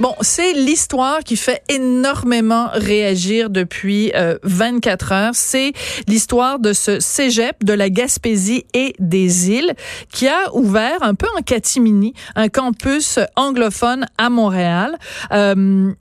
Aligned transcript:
Bon, 0.00 0.14
c'est 0.20 0.52
l'histoire 0.52 1.24
qui 1.24 1.36
fait 1.36 1.62
énormément 1.68 2.68
réagir 2.72 3.50
depuis 3.50 4.12
24 4.44 5.12
euh, 5.12 5.14
heures. 5.14 5.34
C'est 5.34 5.72
l'histoire 6.06 6.60
de 6.60 6.72
ce 6.72 7.00
cégep 7.00 7.64
de 7.64 7.72
la 7.72 7.90
Gaspésie 7.90 8.64
et 8.74 8.94
des 9.00 9.50
îles 9.50 9.74
qui 10.12 10.28
a 10.28 10.54
ouvert 10.54 11.02
un 11.02 11.14
peu 11.14 11.26
en 11.36 11.42
catimini 11.42 12.14
un 12.36 12.48
campus 12.48 13.18
anglophone 13.34 14.06
à 14.18 14.30
Montréal. 14.30 14.96
Euh, 15.32 15.92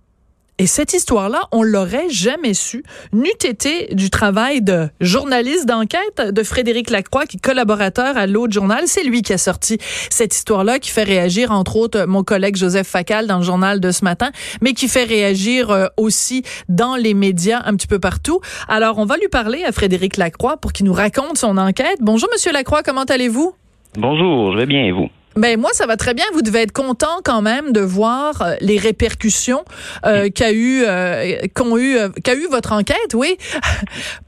et 0.59 0.65
cette 0.65 0.93
histoire-là, 0.93 1.41
on 1.51 1.61
l'aurait 1.61 2.09
jamais 2.09 2.55
su, 2.55 2.83
n'eût 3.13 3.29
été 3.43 3.93
du 3.93 4.09
travail 4.09 4.61
de 4.61 4.89
journaliste 4.99 5.67
d'enquête 5.67 6.19
de 6.31 6.43
Frédéric 6.43 6.89
Lacroix, 6.89 7.25
qui 7.27 7.37
est 7.37 7.39
collaborateur 7.39 8.17
à 8.17 8.25
l'autre 8.25 8.53
journal. 8.53 8.83
C'est 8.87 9.03
lui 9.03 9.21
qui 9.21 9.33
a 9.33 9.37
sorti 9.37 9.77
cette 10.09 10.33
histoire-là, 10.33 10.79
qui 10.79 10.89
fait 10.89 11.03
réagir, 11.03 11.51
entre 11.51 11.75
autres, 11.75 12.05
mon 12.05 12.23
collègue 12.23 12.55
Joseph 12.55 12.87
Facal 12.87 13.27
dans 13.27 13.37
le 13.37 13.43
journal 13.43 13.79
de 13.79 13.91
ce 13.91 14.03
matin, 14.03 14.31
mais 14.61 14.73
qui 14.73 14.87
fait 14.87 15.03
réagir 15.03 15.69
euh, 15.69 15.85
aussi 15.95 16.43
dans 16.69 16.95
les 16.95 17.13
médias 17.13 17.61
un 17.65 17.75
petit 17.75 17.87
peu 17.87 17.99
partout. 17.99 18.41
Alors, 18.67 18.97
on 18.97 19.05
va 19.05 19.17
lui 19.17 19.27
parler 19.27 19.63
à 19.63 19.71
Frédéric 19.71 20.17
Lacroix 20.17 20.57
pour 20.57 20.73
qu'il 20.73 20.87
nous 20.87 20.93
raconte 20.93 21.37
son 21.37 21.57
enquête. 21.57 21.99
Bonjour, 22.01 22.29
Monsieur 22.33 22.51
Lacroix, 22.51 22.81
comment 22.81 23.03
allez-vous? 23.03 23.53
Bonjour, 23.95 24.53
je 24.53 24.57
vais 24.57 24.65
bien 24.65 24.85
et 24.85 24.91
vous? 24.91 25.09
Ben 25.37 25.59
moi 25.59 25.69
ça 25.73 25.85
va 25.85 25.97
très 25.97 26.13
bien. 26.13 26.25
Vous 26.33 26.41
devez 26.41 26.63
être 26.63 26.71
content 26.71 27.21
quand 27.23 27.41
même 27.41 27.71
de 27.71 27.81
voir 27.81 28.41
euh, 28.41 28.55
les 28.59 28.77
répercussions 28.77 29.63
euh, 30.05 30.29
qu'a 30.33 30.51
eu 30.51 30.83
euh, 30.83 31.37
qu'ont 31.55 31.77
eu 31.77 31.95
euh, 31.95 32.09
qu'a 32.23 32.33
eu 32.33 32.47
votre 32.49 32.73
enquête, 32.73 33.13
oui. 33.13 33.37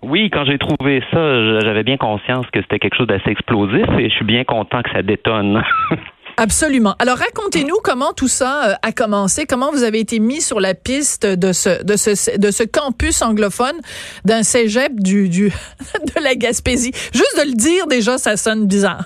oui, 0.04 0.30
quand 0.32 0.46
j'ai 0.46 0.58
trouvé 0.58 1.02
ça, 1.12 1.60
j'avais 1.62 1.84
bien 1.84 1.98
conscience 1.98 2.46
que 2.54 2.62
c'était 2.62 2.80
quelque 2.80 2.96
chose 2.96 3.08
d'assez 3.08 3.30
explosif 3.32 3.88
et 3.98 4.10
je 4.10 4.16
suis 4.16 4.26
bien 4.26 4.44
content 4.44 4.82
que 4.84 4.92
ça 4.92 5.02
détonne. 5.02 5.64
Absolument. 6.38 6.96
Alors 7.00 7.18
racontez-nous 7.18 7.80
comment 7.84 8.14
tout 8.14 8.30
ça 8.30 8.78
a 8.82 8.92
commencé, 8.94 9.46
comment 9.46 9.72
vous 9.72 9.84
avez 9.84 10.00
été 10.00 10.20
mis 10.20 10.40
sur 10.40 10.62
la 10.62 10.74
piste 10.74 11.26
de 11.26 11.52
ce 11.52 11.84
de 11.84 11.98
ce 11.98 12.40
de 12.40 12.52
ce 12.52 12.64
campus 12.64 13.22
anglophone 13.22 13.76
d'un 14.24 14.44
cégep 14.44 14.94
du 15.02 15.28
du 15.28 15.48
de 15.94 16.24
la 16.24 16.36
Gaspésie? 16.36 16.92
Juste 17.14 17.38
de 17.44 17.50
le 17.50 17.56
dire 17.56 17.88
déjà 17.88 18.18
ça 18.18 18.38
sonne 18.38 18.68
bizarre. 18.68 19.06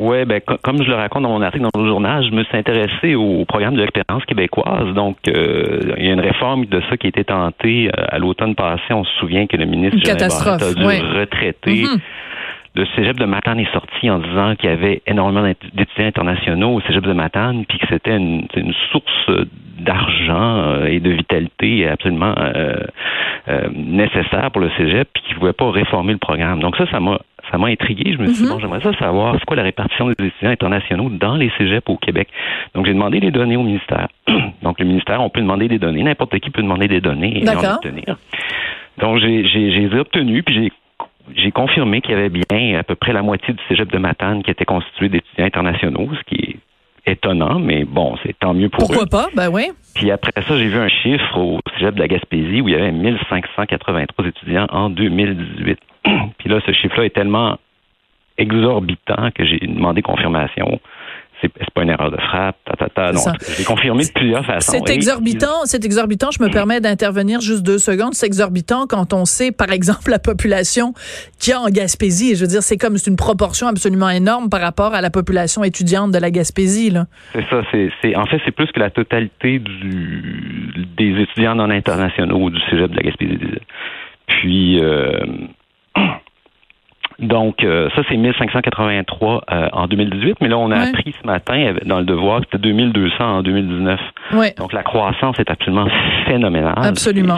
Oui, 0.00 0.24
ben, 0.24 0.40
comme 0.40 0.82
je 0.82 0.88
le 0.88 0.96
raconte 0.96 1.24
dans 1.24 1.28
mon 1.28 1.42
article 1.42 1.66
dans 1.74 1.80
le 1.82 1.86
journal, 1.86 2.24
je 2.24 2.30
me 2.30 2.42
suis 2.44 2.56
intéressé 2.56 3.14
au 3.14 3.44
programme 3.44 3.74
de 3.74 3.82
l'expérience 3.82 4.24
québécoise. 4.24 4.94
Donc, 4.94 5.18
euh, 5.28 5.92
il 5.98 6.06
y 6.06 6.08
a 6.08 6.12
une 6.14 6.20
réforme 6.20 6.64
de 6.64 6.80
ça 6.88 6.96
qui 6.96 7.06
a 7.06 7.10
été 7.10 7.22
tentée 7.22 7.88
euh, 7.88 8.04
à 8.08 8.18
l'automne 8.18 8.54
passé. 8.54 8.82
On 8.92 9.04
se 9.04 9.12
souvient 9.18 9.46
que 9.46 9.58
le 9.58 9.66
ministre 9.66 9.98
a 10.10 10.56
dû 10.74 10.84
retraiter. 11.18 11.82
Mm-hmm. 11.84 12.00
Le 12.76 12.86
cégep 12.96 13.18
de 13.18 13.26
Matane 13.26 13.60
est 13.60 13.72
sorti 13.74 14.08
en 14.08 14.20
disant 14.20 14.54
qu'il 14.56 14.70
y 14.70 14.72
avait 14.72 15.02
énormément 15.06 15.42
d'étudiants 15.74 16.06
internationaux 16.06 16.76
au 16.76 16.80
cégep 16.80 17.04
de 17.04 17.12
Matane, 17.12 17.66
puis 17.66 17.78
que 17.78 17.86
c'était 17.90 18.16
une, 18.16 18.46
une, 18.56 18.72
source 18.90 19.30
d'argent 19.80 20.62
euh, 20.62 20.86
et 20.86 21.00
de 21.00 21.10
vitalité 21.10 21.86
absolument 21.86 22.34
nécessaire 23.74 24.50
pour 24.52 24.62
le 24.62 24.70
cégep, 24.78 25.08
puis 25.12 25.22
qu'il 25.24 25.34
ne 25.34 25.40
pouvait 25.40 25.52
pas 25.52 25.70
réformer 25.70 26.12
le 26.12 26.18
programme. 26.18 26.60
Donc 26.60 26.76
ça, 26.76 26.86
ça 26.90 27.00
m'a 27.00 27.18
ça 27.50 27.58
m'a 27.58 27.68
intrigué. 27.68 28.12
Je 28.12 28.18
me 28.18 28.26
suis 28.26 28.36
dit, 28.36 28.42
mhm. 28.44 28.50
bon, 28.50 28.60
j'aimerais 28.60 28.80
ça 28.80 28.92
savoir, 28.98 29.34
c'est 29.38 29.44
quoi 29.44 29.56
la 29.56 29.62
répartition 29.62 30.08
des 30.08 30.26
étudiants 30.26 30.50
internationaux 30.50 31.10
dans 31.10 31.36
les 31.36 31.50
cégeps 31.58 31.88
au 31.88 31.96
Québec? 31.96 32.28
Donc, 32.74 32.86
j'ai 32.86 32.94
demandé 32.94 33.20
les 33.20 33.30
données 33.30 33.56
au 33.56 33.62
ministère. 33.62 34.08
Donc, 34.62 34.78
le 34.78 34.86
ministère, 34.86 35.20
on 35.20 35.30
peut 35.30 35.40
demander 35.40 35.68
des 35.68 35.78
données. 35.78 36.02
N'importe 36.02 36.38
qui 36.38 36.50
peut 36.50 36.62
demander 36.62 36.88
des 36.88 37.00
données 37.00 37.42
et 37.42 37.48
en 37.48 37.74
obtenir. 37.74 38.16
Donc, 38.98 39.18
j'ai, 39.18 39.88
obtenu, 39.98 40.42
puis 40.42 40.54
j'ai 40.54 40.72
j'ai 41.36 41.52
confirmé 41.52 42.00
qu'il 42.00 42.12
y 42.12 42.14
avait 42.14 42.28
bien 42.28 42.78
à 42.78 42.82
peu 42.82 42.96
près 42.96 43.12
la 43.12 43.22
moitié 43.22 43.54
du 43.54 43.60
cégep 43.68 43.90
de 43.92 43.98
Matane 43.98 44.42
qui 44.42 44.50
était 44.50 44.64
constitué 44.64 45.08
d'étudiants 45.08 45.44
internationaux, 45.44 46.08
ce 46.18 46.22
qui 46.24 46.58
est 47.06 47.12
étonnant, 47.12 47.58
mais 47.58 47.84
bon, 47.84 48.16
c'est 48.22 48.36
tant 48.38 48.54
mieux 48.54 48.68
pour 48.68 48.86
Pourquoi 48.86 49.06
pas? 49.06 49.28
Ben 49.34 49.48
oui. 49.48 49.70
Puis 49.94 50.10
après 50.10 50.32
ça, 50.34 50.56
j'ai 50.56 50.66
vu 50.66 50.78
un 50.78 50.88
chiffre 50.88 51.38
au 51.38 51.60
cégep 51.74 51.94
de 51.94 52.00
la 52.00 52.08
Gaspésie 52.08 52.60
où 52.60 52.68
il 52.68 52.72
y 52.72 52.74
avait 52.74 52.92
1583 52.92 54.26
étudiants 54.26 54.66
en 54.70 54.90
2018. 54.90 55.78
Puis 56.38 56.48
là, 56.48 56.60
ce 56.66 56.72
chiffre-là 56.72 57.04
est 57.06 57.14
tellement 57.14 57.58
exorbitant 58.38 59.30
que 59.34 59.44
j'ai 59.44 59.58
demandé 59.58 60.02
confirmation 60.02 60.80
c'est 61.40 61.70
pas 61.74 61.82
une 61.82 61.90
erreur 61.90 62.10
de 62.10 62.16
frappe, 62.16 62.56
ta, 62.64 62.88
ta, 62.88 63.12
Non, 63.12 63.20
j'ai 63.56 63.64
confirmé 63.64 64.04
de 64.04 64.12
plusieurs 64.12 64.44
façons. 64.44 64.72
C'est 64.72 64.94
exorbitant, 64.94 65.64
c'est 65.64 65.84
exorbitant. 65.84 66.30
Je 66.30 66.42
me 66.42 66.50
permets 66.50 66.80
d'intervenir 66.80 67.40
juste 67.40 67.62
deux 67.62 67.78
secondes. 67.78 68.14
C'est 68.14 68.26
exorbitant 68.26 68.86
quand 68.86 69.12
on 69.12 69.24
sait, 69.24 69.52
par 69.52 69.70
exemple, 69.70 70.10
la 70.10 70.18
population 70.18 70.92
qu'il 71.38 71.52
y 71.52 71.54
a 71.54 71.60
en 71.60 71.68
Gaspésie. 71.68 72.34
Je 72.36 72.42
veux 72.42 72.46
dire, 72.46 72.62
c'est 72.62 72.76
comme 72.76 72.96
c'est 72.96 73.10
une 73.10 73.16
proportion 73.16 73.66
absolument 73.66 74.10
énorme 74.10 74.50
par 74.50 74.60
rapport 74.60 74.94
à 74.94 75.00
la 75.00 75.10
population 75.10 75.64
étudiante 75.64 76.12
de 76.12 76.18
la 76.18 76.30
Gaspésie. 76.30 76.92
C'est 77.32 77.48
ça. 77.48 77.62
C'est, 77.72 78.16
en 78.16 78.26
fait, 78.26 78.40
c'est 78.44 78.52
plus 78.52 78.70
que 78.72 78.80
la 78.80 78.90
totalité 78.90 79.58
du, 79.58 80.72
des 80.96 81.22
étudiants 81.22 81.54
non 81.54 81.70
internationaux 81.70 82.50
du 82.50 82.60
cégep 82.70 82.90
de 82.90 82.96
la 82.96 83.02
Gaspésie. 83.02 83.38
Puis, 84.26 84.80
euh, 84.80 85.20
donc, 87.18 87.64
euh, 87.64 87.88
ça, 87.94 88.02
c'est 88.08 88.16
1583 88.16 89.44
euh, 89.50 89.68
en 89.72 89.86
2018, 89.86 90.36
mais 90.40 90.48
là, 90.48 90.58
on 90.58 90.70
a 90.70 90.78
appris 90.78 91.14
ce 91.20 91.26
matin 91.26 91.74
dans 91.84 91.98
le 91.98 92.04
devoir 92.04 92.40
que 92.40 92.46
c'était 92.52 92.68
2200 92.68 93.24
en 93.24 93.42
2019. 93.42 94.00
Donc, 94.56 94.72
la 94.72 94.82
croissance 94.82 95.38
est 95.38 95.50
absolument 95.50 95.88
phénoménale. 96.26 96.74
Absolument. 96.76 97.36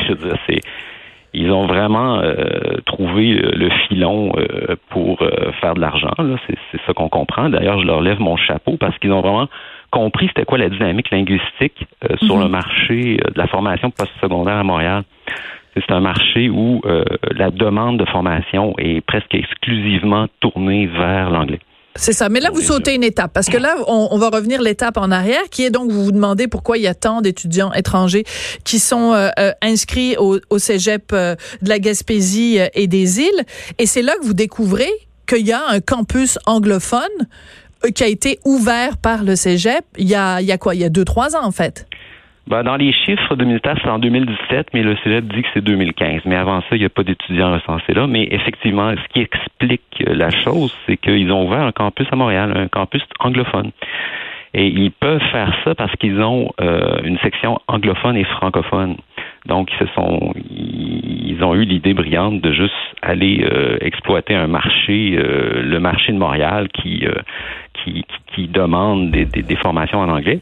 ils 1.34 1.50
ont 1.50 1.66
vraiment 1.66 2.18
euh, 2.18 2.34
trouvé 2.84 3.32
le 3.32 3.70
filon 3.88 4.32
pour 4.90 5.18
faire 5.60 5.74
de 5.74 5.80
l'argent. 5.80 6.12
C'est 6.46 6.80
ça 6.86 6.92
qu'on 6.92 7.08
comprend. 7.08 7.48
D'ailleurs, 7.48 7.80
je 7.80 7.86
leur 7.86 8.02
lève 8.02 8.20
mon 8.20 8.36
chapeau 8.36 8.76
parce 8.76 8.96
qu'ils 8.98 9.12
ont 9.12 9.22
vraiment 9.22 9.48
compris 9.90 10.28
c'était 10.28 10.44
quoi 10.44 10.58
la 10.58 10.68
dynamique 10.68 11.10
linguistique 11.10 11.86
sur 12.22 12.36
mhm. 12.36 12.42
le 12.42 12.48
marché 12.48 13.16
de 13.16 13.38
la 13.38 13.46
formation 13.46 13.90
postsecondaire 13.90 14.56
à 14.56 14.62
Montréal 14.62 15.04
c'est 15.74 15.92
un 15.92 16.00
marché 16.00 16.50
où 16.50 16.80
euh, 16.84 17.04
la 17.30 17.50
demande 17.50 17.98
de 17.98 18.04
formation 18.06 18.74
est 18.78 19.00
presque 19.00 19.34
exclusivement 19.34 20.26
tournée 20.40 20.86
vers 20.86 21.30
l'anglais. 21.30 21.60
C'est 21.94 22.14
ça. 22.14 22.30
Mais 22.30 22.40
là, 22.40 22.48
vous 22.50 22.62
sautez 22.62 22.94
une 22.94 23.04
étape 23.04 23.32
parce 23.34 23.48
que 23.50 23.58
là, 23.58 23.76
on, 23.86 24.16
va 24.16 24.30
revenir 24.30 24.62
l'étape 24.62 24.96
en 24.96 25.10
arrière, 25.10 25.42
qui 25.50 25.62
est 25.62 25.70
donc 25.70 25.90
vous 25.90 26.04
vous 26.04 26.12
demandez 26.12 26.48
pourquoi 26.48 26.78
il 26.78 26.84
y 26.84 26.86
a 26.86 26.94
tant 26.94 27.20
d'étudiants 27.20 27.70
étrangers 27.74 28.24
qui 28.64 28.78
sont 28.78 29.12
euh, 29.12 29.28
euh, 29.38 29.52
inscrits 29.60 30.16
au, 30.16 30.38
au 30.48 30.58
cégep 30.58 31.12
de 31.12 31.36
la 31.68 31.78
Gaspésie 31.78 32.58
et 32.72 32.86
des 32.86 33.20
îles. 33.20 33.44
Et 33.78 33.84
c'est 33.84 34.00
là 34.00 34.14
que 34.18 34.24
vous 34.24 34.32
découvrez 34.32 34.90
qu'il 35.28 35.46
y 35.46 35.52
a 35.52 35.60
un 35.68 35.80
campus 35.80 36.38
anglophone 36.46 37.02
qui 37.90 38.04
a 38.04 38.06
été 38.06 38.38
ouvert 38.44 38.96
par 38.96 39.24
le 39.24 39.34
cégep 39.34 39.84
il 39.98 40.08
y 40.08 40.14
a, 40.14 40.40
il 40.40 40.46
y 40.46 40.52
a 40.52 40.58
quoi? 40.58 40.74
Il 40.74 40.80
y 40.80 40.84
a 40.84 40.88
deux, 40.88 41.04
trois 41.04 41.36
ans, 41.36 41.44
en 41.44 41.50
fait. 41.50 41.86
Ben, 42.48 42.64
dans 42.64 42.76
les 42.76 42.92
chiffres 42.92 43.36
de 43.36 43.44
ministère, 43.44 43.76
c'est 43.82 43.88
en 43.88 44.00
2017, 44.00 44.68
mais 44.74 44.82
le 44.82 44.96
CELEP 45.04 45.32
dit 45.32 45.42
que 45.42 45.48
c'est 45.54 45.62
2015. 45.62 46.22
Mais 46.24 46.34
avant 46.34 46.60
ça, 46.62 46.66
il 46.72 46.80
n'y 46.80 46.84
a 46.84 46.88
pas 46.88 47.04
d'étudiants 47.04 47.52
recensés 47.52 47.94
là. 47.94 48.06
Mais 48.06 48.26
effectivement, 48.30 48.92
ce 48.96 49.12
qui 49.12 49.20
explique 49.20 50.02
la 50.06 50.30
chose, 50.30 50.76
c'est 50.86 50.96
qu'ils 50.96 51.30
ont 51.30 51.46
ouvert 51.46 51.62
un 51.62 51.72
campus 51.72 52.06
à 52.10 52.16
Montréal, 52.16 52.52
un 52.56 52.68
campus 52.68 53.02
anglophone. 53.20 53.70
Et 54.54 54.66
ils 54.66 54.90
peuvent 54.90 55.22
faire 55.30 55.54
ça 55.64 55.74
parce 55.74 55.94
qu'ils 55.96 56.20
ont 56.20 56.50
euh, 56.60 57.00
une 57.04 57.18
section 57.20 57.58
anglophone 57.68 58.16
et 58.16 58.24
francophone. 58.24 58.96
Donc, 59.46 59.70
ils 59.72 59.86
se 59.86 59.92
sont, 59.94 60.34
ils 60.50 61.42
ont 61.42 61.54
eu 61.54 61.64
l'idée 61.64 61.94
brillante 61.94 62.40
de 62.40 62.52
juste 62.52 62.74
aller 63.00 63.44
euh, 63.50 63.78
exploiter 63.80 64.34
un 64.34 64.48
marché, 64.48 65.16
euh, 65.16 65.62
le 65.62 65.80
marché 65.80 66.12
de 66.12 66.18
Montréal, 66.18 66.68
qui, 66.68 67.04
qui, 67.82 68.04
qui, 68.34 68.46
demande 68.48 69.10
des, 69.10 69.24
des 69.24 69.56
formations 69.56 70.00
en 70.00 70.10
anglais. 70.10 70.40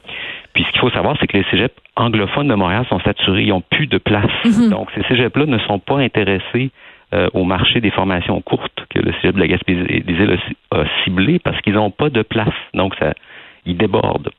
Puis 0.55 0.65
ce 0.65 0.71
qu'il 0.73 0.81
faut 0.81 0.91
savoir, 0.91 1.17
c'est 1.21 1.27
que 1.27 1.37
les 1.37 1.45
cégeps 1.51 1.75
anglophones 1.97 2.49
de 2.49 2.55
Montréal 2.55 2.85
sont 2.89 3.01
saturés, 3.01 3.43
ils 3.43 3.49
n'ont 3.51 3.63
plus 3.63 3.87
de 3.87 3.99
place. 3.99 4.31
Mhm. 4.45 4.71
Donc 4.71 4.89
ces 4.95 5.03
cégeps-là 5.05 5.47
ne 5.47 5.59
sont 5.59 5.79
pas 5.79 5.99
intéressés 5.99 6.71
euh, 7.13 7.29
au 7.35 7.45
marché 7.45 7.81
des 7.81 7.91
formations 7.91 8.41
courtes 8.41 8.87
que 8.89 8.99
le 8.99 9.13
cégep 9.15 9.35
de 9.35 9.41
la 9.41 9.49
Gaspésie 9.49 10.03
des 10.03 10.13
îles 10.13 10.39
a 10.71 10.85
ciblé 11.05 11.39
parce 11.39 11.61
qu'ils 11.61 11.75
n'ont 11.75 11.91
pas 11.91 12.11
de 12.11 12.23
place. 12.23 12.55
Donc 12.75 12.95
ça, 12.97 13.15
ils 13.67 13.77
débordent. 13.77 14.31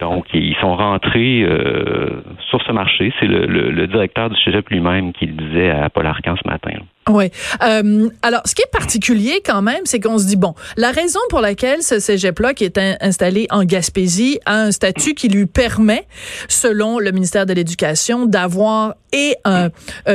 Donc, 0.00 0.26
ils 0.32 0.56
sont 0.56 0.76
rentrés 0.76 1.42
euh, 1.42 2.22
sur 2.48 2.62
ce 2.62 2.72
marché. 2.72 3.12
C'est 3.20 3.26
le, 3.26 3.86
directeur 3.86 4.30
du 4.30 4.40
cégep 4.42 4.68
lui-même 4.70 5.12
qui 5.12 5.26
le 5.26 5.32
disait 5.32 5.70
à 5.70 5.90
Paul 5.90 6.06
Arcan 6.06 6.34
ce 6.42 6.48
matin. 6.48 6.72
Oui. 7.08 7.30
Euh, 7.62 8.10
alors, 8.22 8.42
ce 8.44 8.54
qui 8.54 8.62
est 8.62 8.70
particulier 8.70 9.42
quand 9.44 9.62
même, 9.62 9.80
c'est 9.84 10.00
qu'on 10.00 10.18
se 10.18 10.26
dit, 10.26 10.36
bon, 10.36 10.54
la 10.76 10.90
raison 10.90 11.18
pour 11.30 11.40
laquelle 11.40 11.82
ce 11.82 11.98
cégep-là, 11.98 12.54
qui 12.54 12.64
est 12.64 12.78
installé 13.00 13.46
en 13.50 13.64
Gaspésie, 13.64 14.38
a 14.44 14.60
un 14.62 14.70
statut 14.70 15.14
qui 15.14 15.28
lui 15.28 15.46
permet, 15.46 16.06
selon 16.48 16.98
le 16.98 17.10
ministère 17.10 17.46
de 17.46 17.52
l'Éducation, 17.52 18.26
d'avoir 18.26 18.94
et 19.12 19.34
euh, 19.46 19.70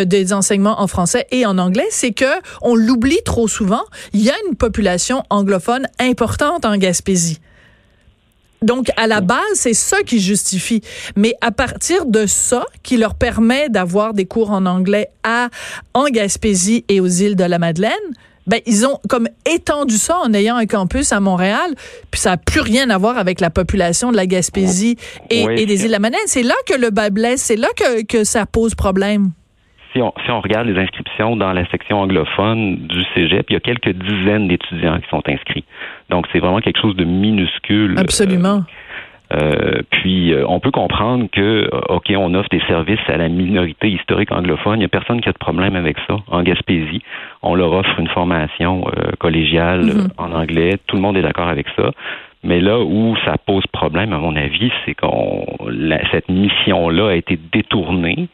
des 0.05 0.31
enseignements 0.31 0.79
en 0.79 0.87
français 0.87 1.27
et 1.31 1.45
en 1.45 1.57
anglais, 1.57 1.87
c'est 1.89 2.13
que 2.13 2.25
on 2.61 2.75
l'oublie 2.75 3.21
trop 3.25 3.47
souvent. 3.47 3.83
Il 4.13 4.21
y 4.21 4.29
a 4.29 4.35
une 4.47 4.55
population 4.55 5.23
anglophone 5.29 5.87
importante 5.99 6.65
en 6.65 6.77
Gaspésie. 6.77 7.39
Donc, 8.61 8.87
à 8.97 9.07
la 9.07 9.21
base, 9.21 9.39
c'est 9.53 9.73
ça 9.73 10.01
qui 10.03 10.19
justifie. 10.19 10.81
Mais 11.15 11.35
à 11.41 11.51
partir 11.51 12.05
de 12.05 12.25
ça, 12.25 12.65
qui 12.83 12.97
leur 12.97 13.15
permet 13.15 13.69
d'avoir 13.69 14.13
des 14.13 14.25
cours 14.25 14.51
en 14.51 14.65
anglais 14.65 15.09
à, 15.23 15.49
en 15.93 16.05
Gaspésie 16.05 16.85
et 16.89 16.99
aux 16.99 17.07
îles 17.07 17.35
de 17.35 17.43
la 17.43 17.59
Madeleine, 17.59 17.91
ben 18.47 18.59
ils 18.67 18.85
ont 18.85 18.99
comme 19.09 19.27
étendu 19.45 19.97
ça 19.97 20.19
en 20.19 20.33
ayant 20.33 20.55
un 20.55 20.67
campus 20.67 21.11
à 21.11 21.19
Montréal, 21.19 21.73
puis 22.11 22.21
ça 22.21 22.31
n'a 22.31 22.37
plus 22.37 22.61
rien 22.61 22.89
à 22.91 22.97
voir 22.97 23.17
avec 23.17 23.39
la 23.39 23.49
population 23.49 24.11
de 24.11 24.17
la 24.17 24.27
Gaspésie 24.27 24.97
et, 25.29 25.65
des 25.65 25.81
îles 25.81 25.87
de 25.87 25.91
la 25.91 25.99
Madeleine. 25.99 26.21
C'est 26.27 26.43
là 26.43 26.53
que 26.67 26.75
le 26.75 26.91
bas 26.91 27.09
blesse, 27.09 27.41
c'est 27.41 27.55
là 27.55 27.69
que, 27.75 28.03
que 28.03 28.23
ça 28.23 28.45
pose 28.45 28.75
problème. 28.75 29.31
Si 29.95 30.01
on, 30.01 30.13
si 30.25 30.29
on, 30.29 30.41
regarde 30.41 30.67
les 30.67 30.77
inscriptions 30.77 31.37
dans 31.37 31.53
la 31.53 31.65
section 31.67 32.01
anglophone 32.01 32.75
du 32.87 33.01
Cégep, 33.13 33.45
il 33.49 33.53
y 33.53 33.55
a 33.55 33.61
quelques 33.61 33.93
dizaines 33.93 34.49
d'étudiants 34.49 34.99
qui 34.99 35.07
sont 35.07 35.23
inscrits. 35.25 35.63
Donc, 36.09 36.27
c'est 36.33 36.39
vraiment 36.39 36.59
quelque 36.59 36.81
chose 36.81 36.97
de 36.97 37.05
minuscule. 37.05 37.95
Absolument. 37.97 38.63
Euh, 39.33 39.81
puis 39.89 40.33
euh, 40.33 40.45
on 40.47 40.59
peut 40.59 40.69
comprendre 40.69 41.25
que 41.31 41.41
euh, 41.41 41.79
ok 41.89 42.13
on 42.15 42.35
offre 42.35 42.49
des 42.51 42.61
services 42.67 42.99
à 43.07 43.17
la 43.17 43.27
minorité 43.27 43.89
historique 43.89 44.31
anglophone, 44.31 44.75
il 44.75 44.79
n'y 44.79 44.85
a 44.85 44.89
personne 44.89 45.19
qui 45.19 45.27
a 45.27 45.31
de 45.31 45.37
problème 45.37 45.75
avec 45.75 45.97
ça. 46.07 46.17
En 46.27 46.43
Gaspésie, 46.43 47.01
on 47.41 47.55
leur 47.55 47.73
offre 47.73 47.99
une 47.99 48.07
formation 48.09 48.85
collégiale 49.19 49.81
mm-hmm. 49.81 50.07
en 50.17 50.31
anglais, 50.31 50.77
tout 50.85 50.95
le 50.95 51.01
monde 51.01 51.17
est 51.17 51.23
d'accord 51.23 51.47
avec 51.47 51.65
ça. 51.75 51.91
Mais 52.43 52.59
là 52.59 52.79
où 52.79 53.15
ça 53.25 53.37
pose 53.43 53.65
problème, 53.73 54.13
à 54.13 54.19
mon 54.19 54.35
avis, 54.35 54.71
c'est 54.85 54.93
qu'on 54.93 55.43
cette 56.11 56.29
mission-là 56.29 57.09
a 57.09 57.15
été 57.15 57.39
détournée 57.51 58.29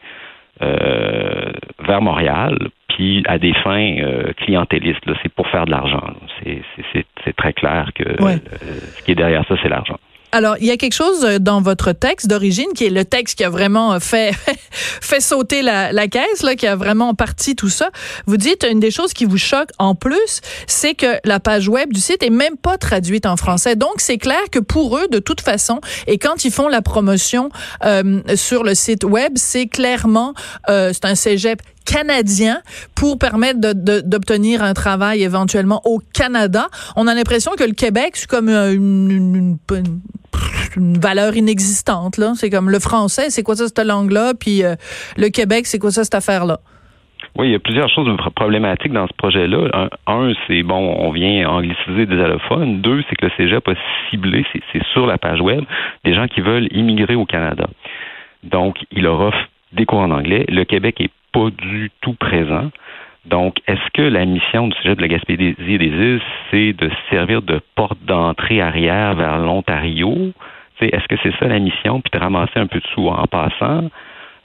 vers 0.60 2.02
Montréal, 2.02 2.56
puis 2.88 3.22
à 3.26 3.38
des 3.38 3.54
fins 3.54 3.96
clientélistes. 4.36 5.00
C'est 5.22 5.32
pour 5.32 5.48
faire 5.48 5.64
de 5.66 5.70
l'argent. 5.70 6.02
C'est 7.24 7.36
très 7.36 7.52
clair 7.52 7.90
que 7.94 8.04
ce 8.20 9.02
qui 9.02 9.12
est 9.12 9.16
derrière 9.16 9.44
ça, 9.46 9.56
c'est 9.62 9.68
l'argent. 9.68 9.98
Alors, 10.32 10.56
il 10.60 10.66
y 10.66 10.70
a 10.70 10.76
quelque 10.76 10.94
chose 10.94 11.24
euh, 11.24 11.38
dans 11.38 11.60
votre 11.60 11.92
texte 11.92 12.26
d'origine 12.26 12.72
qui 12.74 12.86
est 12.86 12.90
le 12.90 13.04
texte 13.04 13.36
qui 13.36 13.44
a 13.44 13.50
vraiment 13.50 13.92
euh, 13.92 13.98
fait 14.00 14.32
fait 14.70 15.20
sauter 15.20 15.62
la, 15.62 15.92
la, 15.92 16.08
caisse, 16.08 16.42
là, 16.42 16.56
qui 16.56 16.66
a 16.66 16.74
vraiment 16.74 17.14
parti 17.14 17.54
tout 17.54 17.68
ça. 17.68 17.90
Vous 18.26 18.38
dites 18.38 18.66
une 18.68 18.80
des 18.80 18.90
choses 18.90 19.12
qui 19.12 19.26
vous 19.26 19.38
choque 19.38 19.68
en 19.78 19.94
plus, 19.94 20.40
c'est 20.66 20.94
que 20.94 21.18
la 21.24 21.38
page 21.38 21.68
web 21.68 21.92
du 21.92 22.00
site 22.00 22.22
est 22.22 22.30
même 22.30 22.56
pas 22.56 22.78
traduite 22.78 23.26
en 23.26 23.36
français. 23.36 23.76
Donc, 23.76 23.94
c'est 23.98 24.18
clair 24.18 24.40
que 24.50 24.58
pour 24.58 24.96
eux, 24.96 25.06
de 25.08 25.18
toute 25.18 25.40
façon, 25.40 25.80
et 26.06 26.18
quand 26.18 26.44
ils 26.44 26.52
font 26.52 26.68
la 26.68 26.82
promotion 26.82 27.50
euh, 27.84 28.22
sur 28.34 28.64
le 28.64 28.74
site 28.74 29.04
web, 29.04 29.32
c'est 29.36 29.66
clairement 29.66 30.34
euh, 30.68 30.92
c'est 30.92 31.04
un 31.04 31.14
cégep 31.14 31.60
canadien 31.84 32.60
pour 32.94 33.18
permettre 33.18 33.60
d'obtenir 33.60 34.62
un 34.62 34.74
travail 34.74 35.22
éventuellement 35.22 35.80
au 35.84 36.00
Canada. 36.14 36.66
On 36.96 37.06
a 37.06 37.14
l'impression 37.14 37.52
que 37.58 37.64
le 37.64 37.74
Québec, 37.74 38.12
c'est 38.14 38.28
comme 38.28 38.48
une, 38.48 39.58
une, 40.76 40.98
valeur 40.98 41.36
inexistante. 41.36 42.18
C'est 42.36 42.50
comme 42.50 42.70
le 42.70 42.78
français, 42.78 43.30
c'est 43.30 43.42
quoi 43.42 43.56
ça 43.56 43.66
cette 43.66 43.84
langue-là, 43.84 44.32
puis 44.34 44.64
euh, 44.64 44.74
le 45.16 45.28
Québec, 45.28 45.66
c'est 45.66 45.78
quoi 45.78 45.90
ça 45.90 46.04
cette 46.04 46.14
affaire-là? 46.14 46.58
Oui, 47.36 47.48
il 47.48 47.52
y 47.52 47.54
a 47.54 47.58
plusieurs 47.58 47.88
choses 47.88 48.14
problématiques 48.36 48.92
dans 48.92 49.06
ce 49.06 49.12
projet-là. 49.14 49.88
Un, 50.06 50.32
c'est 50.46 50.62
bon, 50.62 50.94
on 50.98 51.12
vient 51.12 51.48
angliciser 51.48 52.04
des 52.04 52.20
allophones. 52.20 52.82
Deux, 52.82 53.02
c'est 53.08 53.16
que 53.16 53.26
le 53.26 53.32
Cégep 53.36 53.66
a 53.68 53.74
ciblé, 54.10 54.44
c'est 54.52 54.82
sur 54.92 55.06
la 55.06 55.16
page 55.16 55.40
web, 55.40 55.64
des 56.04 56.14
gens 56.14 56.26
qui 56.28 56.42
veulent 56.42 56.68
immigrer 56.72 57.14
au 57.14 57.24
Canada. 57.24 57.66
Donc, 58.42 58.76
il 58.90 59.04
leur 59.04 59.20
offre 59.20 59.48
des 59.72 59.86
cours 59.86 60.00
en 60.00 60.10
anglais. 60.10 60.44
Le 60.48 60.64
Québec 60.64 61.00
est 61.00 61.10
pas 61.32 61.50
du 61.50 61.90
tout 62.00 62.14
présent. 62.14 62.70
Donc, 63.24 63.58
est-ce 63.68 63.90
que 63.94 64.02
la 64.02 64.24
mission 64.24 64.68
du 64.68 64.76
sujet 64.78 64.96
de 64.96 65.00
la 65.00 65.08
Gaspésie 65.08 65.54
et 65.68 65.78
des 65.78 65.86
îles, 65.86 66.20
c'est 66.50 66.72
de 66.72 66.90
servir 67.10 67.42
de 67.42 67.60
porte 67.76 67.98
d'entrée 68.04 68.60
arrière 68.60 69.14
vers 69.14 69.38
l'Ontario? 69.38 70.32
Est-ce 70.80 71.06
que 71.06 71.14
c'est 71.22 71.32
ça 71.38 71.46
la 71.46 71.60
mission, 71.60 72.00
puis 72.00 72.10
de 72.12 72.18
ramasser 72.18 72.58
un 72.58 72.66
peu 72.66 72.80
de 72.80 72.86
sous 72.88 73.06
en 73.06 73.24
passant? 73.26 73.88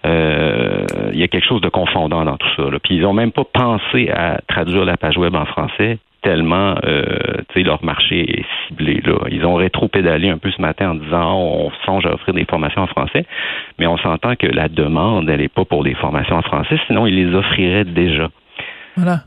Euh, 0.06 0.86
il 1.12 1.19
y 1.19 1.24
a 1.24 1.28
quelque 1.28 1.48
chose 1.48 1.62
de 1.62 1.69
confondant 1.69 2.24
dans 2.24 2.38
tout 2.38 2.48
ça. 2.56 2.63
Puis 2.84 2.95
ils 2.95 3.01
n'ont 3.01 3.13
même 3.13 3.31
pas 3.31 3.44
pensé 3.44 4.10
à 4.10 4.40
traduire 4.48 4.86
la 4.86 4.95
page 4.95 5.18
web 5.18 5.36
en 5.36 5.45
français 5.45 5.98
tellement 6.22 6.75
euh, 6.86 7.42
leur 7.64 7.84
marché 7.84 8.40
est 8.40 8.46
ciblé. 8.68 9.02
Là. 9.04 9.28
Ils 9.30 9.46
ont 9.46 9.56
rétro-pédalé 9.56 10.30
un 10.30 10.38
peu 10.38 10.52
ce 10.52 10.62
matin 10.62 10.92
en 10.92 10.96
disant 10.96 11.36
on 11.36 11.72
songe 11.86 12.06
à 12.06 12.14
offrir 12.14 12.34
des 12.34 12.46
formations 12.46 12.81
en 12.81 12.88
français, 12.88 13.25
mais 13.80 13.88
on 13.88 13.98
s'entend 13.98 14.36
que 14.36 14.48
la 14.48 14.68
demande, 14.68 15.30
elle 15.30 15.42
n'est 15.42 15.48
pas 15.48 15.66
pour 15.66 15.84
des 15.84 15.96
formations 15.96 16.36
en 16.36 16.42
français, 16.42 16.78
sinon 16.88 17.08
ils 17.08 17.16
les 17.16 17.36
offriraient 17.36 17.86
déjà. 17.86 18.30
Voilà. 18.96 19.22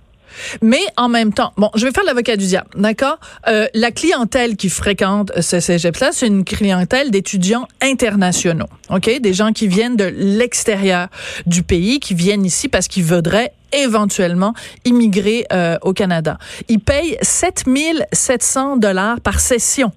Mais 0.63 0.83
en 0.97 1.09
même 1.09 1.33
temps, 1.33 1.53
bon, 1.57 1.71
je 1.75 1.87
vais 1.87 1.93
faire 1.93 2.05
l'avocat 2.05 2.37
du 2.37 2.47
diable, 2.47 2.69
d'accord? 2.77 3.19
Euh, 3.49 3.67
la 3.75 3.91
clientèle 3.91 4.57
qui 4.57 4.69
fréquente 4.69 5.33
ce 5.41 5.61
cégep-là, 5.61 6.11
c'est 6.13 6.27
une 6.27 6.45
clientèle 6.45 7.11
d'étudiants 7.11 7.67
internationaux, 7.81 8.69
OK? 8.91 9.21
Des 9.21 9.35
gens 9.35 9.53
qui 9.53 9.69
viennent 9.69 9.97
de 9.97 10.05
l'extérieur 10.05 11.09
du 11.47 11.63
pays, 11.63 12.01
qui 12.01 12.15
viennent 12.15 12.45
ici 12.45 12.69
parce 12.69 12.89
qu'ils 12.89 13.05
voudraient 13.05 13.53
éventuellement 13.73 14.55
immigrer 14.85 15.47
euh, 15.53 15.79
au 15.83 15.93
Canada. 15.93 16.39
Ils 16.69 16.81
payent 16.81 17.17
7700 17.23 18.77
dollars 18.77 19.21
par 19.21 19.41
session. 19.41 19.93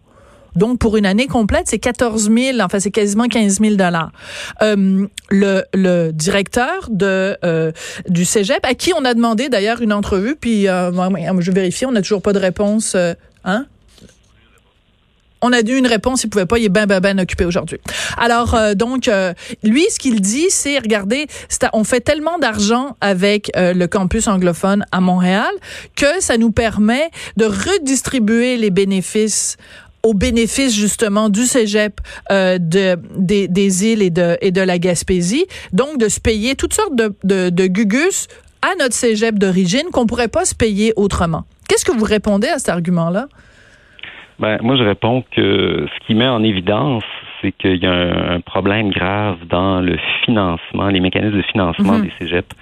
Donc, 0.55 0.79
pour 0.79 0.97
une 0.97 1.05
année 1.05 1.27
complète, 1.27 1.63
c'est 1.67 1.79
14 1.79 2.29
000, 2.31 2.59
enfin, 2.61 2.79
c'est 2.79 2.91
quasiment 2.91 3.27
15 3.27 3.59
000 3.59 3.75
dollars. 3.75 4.11
Euh, 4.61 5.05
le, 5.29 5.63
le 5.73 6.11
directeur 6.11 6.89
de 6.89 7.37
euh, 7.43 7.71
du 8.07 8.25
cégep, 8.25 8.63
à 8.63 8.73
qui 8.73 8.91
on 8.97 9.05
a 9.05 9.13
demandé 9.13 9.49
d'ailleurs 9.49 9.81
une 9.81 9.93
entrevue, 9.93 10.35
puis 10.35 10.67
euh, 10.67 10.91
je 11.39 11.51
vérifie, 11.51 11.85
on 11.85 11.91
n'a 11.91 12.01
toujours 12.01 12.21
pas 12.21 12.33
de 12.33 12.39
réponse. 12.39 12.93
Euh, 12.95 13.13
hein? 13.45 13.65
on 15.43 15.51
a 15.51 15.59
eu 15.59 15.77
une 15.77 15.87
réponse, 15.87 16.23
il 16.23 16.29
pouvait 16.29 16.45
pas, 16.45 16.57
il 16.57 16.65
est 16.65 16.69
ben 16.69 16.87
ben 16.87 17.01
ben 17.01 17.19
occupé 17.19 17.45
aujourd'hui. 17.45 17.77
Alors 18.17 18.55
euh, 18.55 18.73
donc 18.73 19.07
euh, 19.07 19.33
lui 19.61 19.85
ce 19.89 19.99
qu'il 19.99 20.21
dit 20.21 20.47
c'est 20.49 20.79
regardez, 20.79 21.27
on 21.73 21.83
fait 21.83 21.99
tellement 21.99 22.39
d'argent 22.39 22.95
avec 23.01 23.51
euh, 23.55 23.73
le 23.73 23.87
campus 23.87 24.27
anglophone 24.27 24.85
à 24.91 25.01
Montréal 25.01 25.51
que 25.95 26.21
ça 26.21 26.37
nous 26.37 26.51
permet 26.51 27.11
de 27.35 27.45
redistribuer 27.45 28.55
les 28.57 28.71
bénéfices 28.71 29.57
au 30.03 30.13
bénéfice 30.13 30.77
justement 30.77 31.29
du 31.29 31.41
cégep 31.41 31.99
euh, 32.31 32.57
de, 32.59 32.97
des, 33.17 33.47
des, 33.47 33.85
îles 33.85 34.01
et 34.01 34.09
de, 34.09 34.37
et 34.41 34.51
de 34.51 34.61
la 34.61 34.77
Gaspésie, 34.77 35.45
donc 35.71 35.97
de 35.97 36.09
se 36.09 36.19
payer 36.19 36.55
toutes 36.55 36.73
sortes 36.73 36.95
de, 36.95 37.15
de, 37.23 37.49
de 37.49 37.67
gugus 37.67 38.27
à 38.61 38.75
notre 38.79 38.93
cégep 38.93 39.39
d'origine 39.39 39.87
qu'on 39.91 40.05
pourrait 40.05 40.27
pas 40.27 40.45
se 40.45 40.55
payer 40.55 40.93
autrement. 40.97 41.43
Qu'est-ce 41.67 41.85
que 41.85 41.97
vous 41.97 42.05
répondez 42.05 42.47
à 42.47 42.59
cet 42.59 42.69
argument-là? 42.69 43.27
Ben, 44.39 44.57
moi, 44.61 44.75
je 44.75 44.83
réponds 44.83 45.23
que 45.35 45.87
ce 45.87 46.05
qui 46.05 46.15
met 46.15 46.27
en 46.27 46.43
évidence, 46.43 47.03
c'est 47.41 47.51
qu'il 47.53 47.81
y 47.81 47.85
a 47.85 48.33
un, 48.33 48.41
problème 48.41 48.89
grave 48.89 49.37
dans 49.49 49.79
le 49.79 49.97
financement, 50.25 50.87
les 50.87 50.99
mécanismes 50.99 51.37
de 51.37 51.43
financement 51.43 51.93
mhm. 51.93 52.03
des 52.03 52.11
cégeps. 52.19 52.55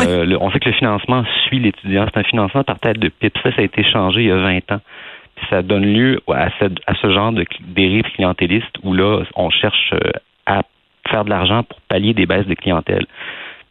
Euh, 0.00 0.36
on 0.40 0.50
sait 0.50 0.58
que 0.58 0.68
le 0.68 0.74
financement 0.74 1.24
suit 1.46 1.60
l'étudiant. 1.60 2.06
C'est 2.12 2.20
un 2.20 2.24
financement 2.24 2.64
par 2.64 2.80
tête 2.80 2.98
de 2.98 3.08
pipe. 3.08 3.36
Ça, 3.42 3.50
ça 3.52 3.60
a 3.60 3.64
été 3.64 3.84
changé 3.84 4.22
il 4.22 4.28
y 4.28 4.32
a 4.32 4.36
20 4.36 4.72
ans 4.72 4.80
ça 5.50 5.62
donne 5.62 5.84
lieu 5.84 6.20
à, 6.28 6.48
ce 6.58 7.10
genre 7.10 7.32
de 7.32 7.44
dérive 7.60 8.04
clientéliste 8.14 8.76
où 8.82 8.92
là, 8.92 9.22
on 9.36 9.50
cherche 9.50 9.92
euh, 9.92 10.10
à 10.46 10.62
faire 11.08 11.24
de 11.24 11.30
l'argent 11.30 11.62
pour 11.62 11.80
pallier 11.82 12.14
des 12.14 12.26
baisses 12.26 12.46
de 12.46 12.54
clientèle. 12.54 13.06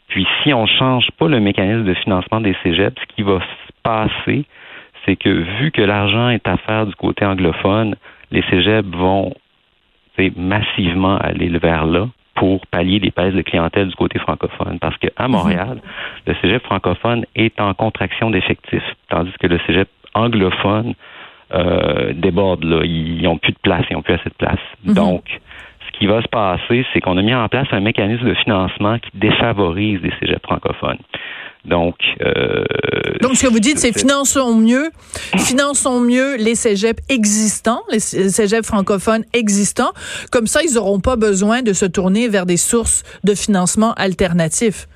Puis 0.09 0.27
si 0.41 0.53
on 0.53 0.63
ne 0.63 0.67
change 0.67 1.09
pas 1.17 1.27
le 1.27 1.39
mécanisme 1.39 1.85
de 1.85 1.93
financement 1.95 2.41
des 2.41 2.55
cégeps, 2.63 2.99
ce 3.01 3.15
qui 3.15 3.23
va 3.23 3.39
se 3.39 3.73
passer, 3.81 4.45
c'est 5.05 5.15
que 5.15 5.29
vu 5.29 5.71
que 5.71 5.81
l'argent 5.81 6.29
est 6.29 6.47
à 6.47 6.57
faire 6.57 6.85
du 6.85 6.95
côté 6.95 7.25
anglophone, 7.25 7.95
les 8.31 8.43
cégeps 8.49 8.87
vont 8.89 9.33
massivement 10.35 11.17
aller 11.17 11.49
vers 11.57 11.85
là 11.85 12.07
pour 12.35 12.65
pallier 12.67 12.99
les 12.99 13.11
baisses 13.11 13.33
de 13.33 13.41
clientèle 13.41 13.87
du 13.87 13.95
côté 13.95 14.19
francophone. 14.19 14.79
Parce 14.79 14.97
qu'à 14.97 15.27
mhm. 15.27 15.31
Montréal, 15.31 15.81
le 16.25 16.35
cégep 16.41 16.63
francophone 16.63 17.25
est 17.35 17.59
en 17.59 17.73
contraction 17.73 18.31
d'effectifs, 18.31 18.83
tandis 19.09 19.31
que 19.39 19.47
le 19.47 19.59
cégep 19.67 19.89
anglophone 20.13 20.93
euh, 21.53 22.13
débordent. 22.13 22.63
Là. 22.63 22.81
Ils 22.83 23.21
n'ont 23.23 23.37
plus 23.37 23.53
de 23.53 23.59
place, 23.61 23.85
ils 23.89 23.93
n'ont 23.93 24.01
plus 24.01 24.15
assez 24.15 24.29
de 24.29 24.35
place. 24.35 24.59
Mhm. 24.85 24.93
Donc, 24.93 25.23
ce 25.85 25.99
qui 25.99 26.07
va 26.07 26.21
se 26.21 26.27
passer, 26.27 26.85
c'est 26.93 26.99
qu'on 26.99 27.17
a 27.17 27.21
mis 27.21 27.33
en 27.33 27.47
place 27.49 27.67
un 27.71 27.79
mécanisme 27.79 28.25
de 28.25 28.33
financement 28.35 28.97
qui 28.99 29.09
défavorise 29.17 29.99
les 30.01 30.11
cégeps 30.19 30.41
francophones. 30.43 30.99
Donc, 31.65 31.95
euh, 32.21 32.63
donc 33.21 33.37
ce 33.37 33.43
que 33.43 33.51
vous 33.51 33.59
dites, 33.59 33.79
c'est 33.79 33.97
finançons 33.97 34.53
mieux, 34.53 34.91
finançons 35.37 36.01
mieux 36.01 36.35
les 36.35 36.55
cégeps 36.55 37.01
existants, 37.07 37.81
les 37.89 37.99
cégeps 37.99 38.67
francophones 38.67 39.23
existants. 39.31 39.93
Comme 40.29 40.47
ça, 40.47 40.61
ils 40.61 40.75
n'auront 40.75 40.99
pas 40.99 41.15
besoin 41.15 41.61
de 41.61 41.71
se 41.71 41.85
tourner 41.85 42.27
vers 42.27 42.45
des 42.45 42.57
sources 42.57 43.03
de 43.23 43.33
financement 43.33 43.93
alternatifs. 43.93 44.87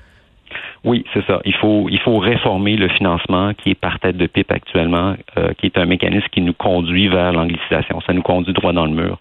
Oui, 0.84 1.04
c'est 1.12 1.24
ça. 1.26 1.40
Il 1.44 1.54
faut, 1.54 1.88
il 1.90 1.98
faut 2.00 2.18
réformer 2.18 2.76
le 2.76 2.88
financement 2.88 3.52
qui 3.54 3.70
est 3.70 3.74
par 3.74 3.98
tête 4.00 4.16
de 4.16 4.26
pipe 4.26 4.50
actuellement, 4.50 5.14
euh, 5.36 5.52
qui 5.58 5.66
est 5.66 5.78
un 5.78 5.86
mécanisme 5.86 6.26
qui 6.30 6.40
nous 6.40 6.54
conduit 6.54 7.08
vers 7.08 7.32
l'anglicisation. 7.32 8.00
Ça 8.02 8.12
nous 8.12 8.22
conduit 8.22 8.52
droit 8.52 8.72
dans 8.72 8.86
le 8.86 8.92
mur. 8.92 9.18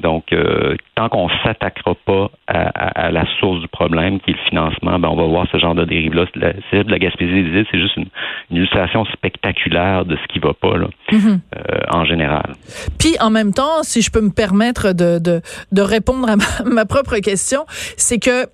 Donc, 0.00 0.32
euh, 0.32 0.76
tant 0.94 1.08
qu'on 1.08 1.28
s'attaquera 1.44 1.94
pas 2.06 2.30
à, 2.46 3.10
la 3.10 3.24
source 3.38 3.60
du 3.60 3.68
problème, 3.68 4.18
qui 4.20 4.30
est 4.30 4.34
le 4.34 4.48
financement, 4.48 4.98
ben 4.98 5.08
on 5.08 5.16
va 5.16 5.24
voir 5.24 5.46
ce 5.52 5.58
genre 5.58 5.74
de 5.74 5.84
dérive-là. 5.84 6.24
C'est 6.70 6.84
de 6.84 6.90
la 6.90 6.98
Gaspésie 6.98 7.42
des 7.42 7.50
îles, 7.50 7.66
c'est 7.70 7.78
juste 7.78 7.96
une, 7.96 8.06
illustration 8.50 9.04
spectaculaire 9.06 10.04
de 10.04 10.16
ce 10.16 10.32
qui 10.32 10.38
va 10.38 10.54
pas 10.54 10.76
là, 10.76 10.88
mm-hmm. 11.12 11.38
euh, 11.56 11.78
en 11.92 12.04
général. 12.04 12.54
Puis, 12.98 13.14
en 13.20 13.30
même 13.30 13.52
temps, 13.52 13.82
si 13.82 14.00
je 14.00 14.10
peux 14.10 14.22
me 14.22 14.32
permettre 14.34 14.92
de, 14.92 15.18
de, 15.18 15.42
de 15.70 15.82
répondre 15.82 16.28
à 16.28 16.64
ma 16.64 16.84
propre 16.86 17.16
question, 17.18 17.64
c'est 17.68 18.18
que 18.18 18.46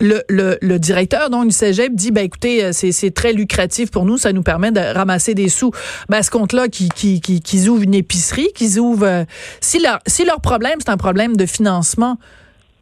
le, 0.00 0.58
le, 0.60 0.78
directeur 0.78 1.30
donc 1.30 1.48
du 1.48 1.52
cégep 1.52 1.94
dit 1.94 2.10
ben 2.10 2.24
écoutez 2.24 2.64
euh, 2.64 2.70
c'est, 2.72 3.14
très 3.14 3.32
lucratif 3.32 3.90
pour 3.90 4.04
nous 4.04 4.16
ça 4.16 4.32
nous 4.32 4.42
permet 4.42 4.72
de 4.72 4.80
ramasser 4.80 5.34
des 5.34 5.48
sous. 5.48 5.72
Ben 6.08 6.22
ce 6.22 6.30
compte 6.30 6.52
là 6.52 6.68
qu'ils 6.68 6.92
qui, 6.92 7.20
qui, 7.20 7.40
qui, 7.40 7.68
ouvrent 7.68 7.82
une 7.82 7.94
épicerie 7.94 8.48
qu'ils 8.54 8.78
ouvrent 8.78 9.06
euh, 9.06 9.24
si 9.60 9.78
leur 9.78 10.00
si 10.06 10.24
leur 10.24 10.40
problème 10.40 10.78
c'est 10.80 10.90
un 10.90 10.96
problème 10.96 11.36
de 11.36 11.46
financement 11.46 12.16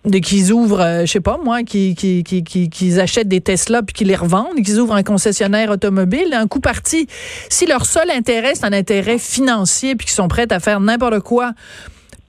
de 0.04 0.18
qu'ils 0.18 0.52
ouvrent 0.52 0.80
euh, 0.80 1.00
je 1.06 1.12
sais 1.12 1.20
pas 1.20 1.38
moi 1.42 1.64
qu'ils 1.64 1.96
qui, 1.96 2.22
qui, 2.22 2.42
qui, 2.42 3.00
achètent 3.00 3.28
des 3.28 3.40
Tesla 3.40 3.82
puis 3.82 3.94
qu'ils 3.94 4.08
les 4.08 4.16
revendent 4.16 4.62
qu'ils 4.64 4.78
ouvrent 4.78 4.94
un 4.94 5.02
concessionnaire 5.02 5.70
automobile 5.70 6.32
un 6.32 6.46
coup 6.46 6.60
parti. 6.60 7.08
Si 7.48 7.66
leur 7.66 7.84
seul 7.84 8.10
intérêt 8.10 8.54
c'est 8.54 8.64
un 8.64 8.72
intérêt 8.72 9.18
financier 9.18 9.96
puis 9.96 10.06
qu'ils 10.06 10.14
sont 10.14 10.28
prêts 10.28 10.50
à 10.52 10.60
faire 10.60 10.80
n'importe 10.80 11.20
quoi 11.20 11.52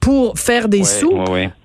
pour 0.00 0.38
faire 0.38 0.68
des 0.68 0.84
sous. 0.84 1.12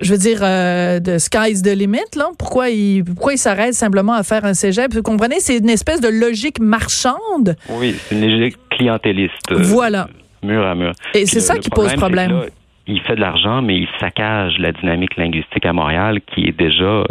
Je 0.01 0.11
veux 0.11 0.17
dire, 0.17 0.39
euh, 0.41 0.99
the 0.99 1.17
sky's 1.17 1.61
the 1.61 1.75
limit, 1.75 1.99
là. 2.15 2.27
Pourquoi 2.37 2.69
ils 2.69 3.03
pourquoi 3.03 3.33
il 3.33 3.37
s'arrêtent 3.37 3.73
simplement 3.73 4.13
à 4.13 4.23
faire 4.23 4.45
un 4.45 4.53
cégep? 4.53 4.93
Vous 4.93 5.01
comprenez? 5.01 5.39
C'est 5.39 5.57
une 5.57 5.69
espèce 5.69 6.01
de 6.01 6.09
logique 6.09 6.59
marchande. 6.59 7.55
Oui, 7.69 7.95
c'est 7.97 8.15
une 8.15 8.29
logique 8.29 8.57
clientéliste. 8.69 9.51
Euh, 9.51 9.57
voilà. 9.59 10.07
mur 10.43 10.65
à 10.65 10.75
mur. 10.75 10.91
Et 11.13 11.25
c'est 11.25 11.39
ça 11.39 11.57
qui 11.57 11.69
pose 11.69 11.93
problème. 11.93 12.41
il 12.87 13.01
fait 13.01 13.15
de 13.15 13.21
l'argent, 13.21 13.61
mais 13.61 13.77
il 13.77 13.87
saccage 13.99 14.57
la 14.59 14.71
dynamique 14.71 15.15
linguistique 15.15 15.65
à 15.65 15.73
Montréal 15.73 16.19
qui 16.33 16.47
est 16.47 16.57
déjà 16.57 16.83
euh, 16.83 17.05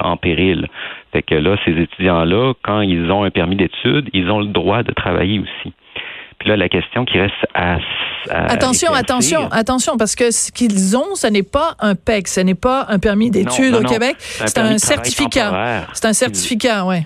en 0.00 0.16
péril. 0.16 0.68
Fait 1.12 1.22
que 1.22 1.34
là, 1.34 1.56
ces 1.64 1.72
étudiants-là, 1.72 2.52
quand 2.62 2.80
ils 2.82 3.10
ont 3.10 3.24
un 3.24 3.30
permis 3.30 3.56
d'études, 3.56 4.08
ils 4.12 4.30
ont 4.30 4.40
le 4.40 4.46
droit 4.48 4.82
de 4.82 4.92
travailler 4.92 5.40
aussi. 5.40 5.72
Puis 6.38 6.48
là, 6.48 6.56
la 6.56 6.68
question 6.68 7.04
qui 7.04 7.18
reste 7.18 7.34
à, 7.54 7.78
attention, 8.30 8.92
attention, 8.92 9.48
attention, 9.50 9.96
parce 9.96 10.14
que 10.14 10.30
ce 10.30 10.52
qu'ils 10.52 10.96
ont, 10.96 11.14
ce 11.14 11.26
n'est 11.26 11.42
pas 11.42 11.74
un 11.80 11.94
PEC, 11.94 12.28
ce 12.28 12.40
n'est 12.40 12.54
pas 12.54 12.86
un 12.88 12.98
permis 12.98 13.30
d'études 13.30 13.74
au 13.74 13.82
Québec, 13.82 14.16
c'est 14.18 14.58
un, 14.58 14.78
certificat. 14.78 15.86
C'est 15.92 16.06
un 16.06 16.12
certificat, 16.12 16.86
oui. 16.86 16.98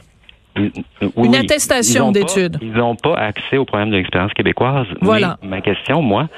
Une 1.17 1.35
attestation 1.35 2.13
d'études. 2.13 2.59
Ils 2.61 2.73
n'ont 2.73 2.97
pas 2.97 3.15
accès 3.15 3.57
au 3.57 3.65
programme 3.65 3.91
de 3.91 3.97
l'expérience 3.97 4.35
québécoise. 4.35 4.87
Voilà. 5.01 5.39
ma 5.43 5.63
question, 5.63 6.03
moi, 6.03 6.29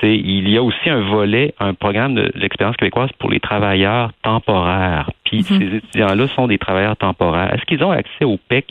c'est 0.00 0.16
il 0.16 0.48
y 0.48 0.56
a 0.56 0.62
aussi 0.62 0.88
un 0.88 1.00
volet, 1.00 1.54
un 1.58 1.74
programme 1.74 2.14
de 2.14 2.30
l'expérience 2.34 2.76
québécoise 2.76 3.10
pour 3.18 3.30
les 3.30 3.40
travailleurs 3.40 4.12
temporaires. 4.22 5.10
Puis 5.24 5.38
mhm. 5.38 5.58
ces 5.58 5.76
étudiants-là 5.76 6.28
sont 6.36 6.46
des 6.46 6.58
travailleurs 6.58 6.96
temporaires. 6.96 7.52
Est-ce 7.52 7.64
qu'ils 7.64 7.82
ont 7.82 7.90
accès 7.90 8.24
au 8.24 8.38
PEC 8.48 8.66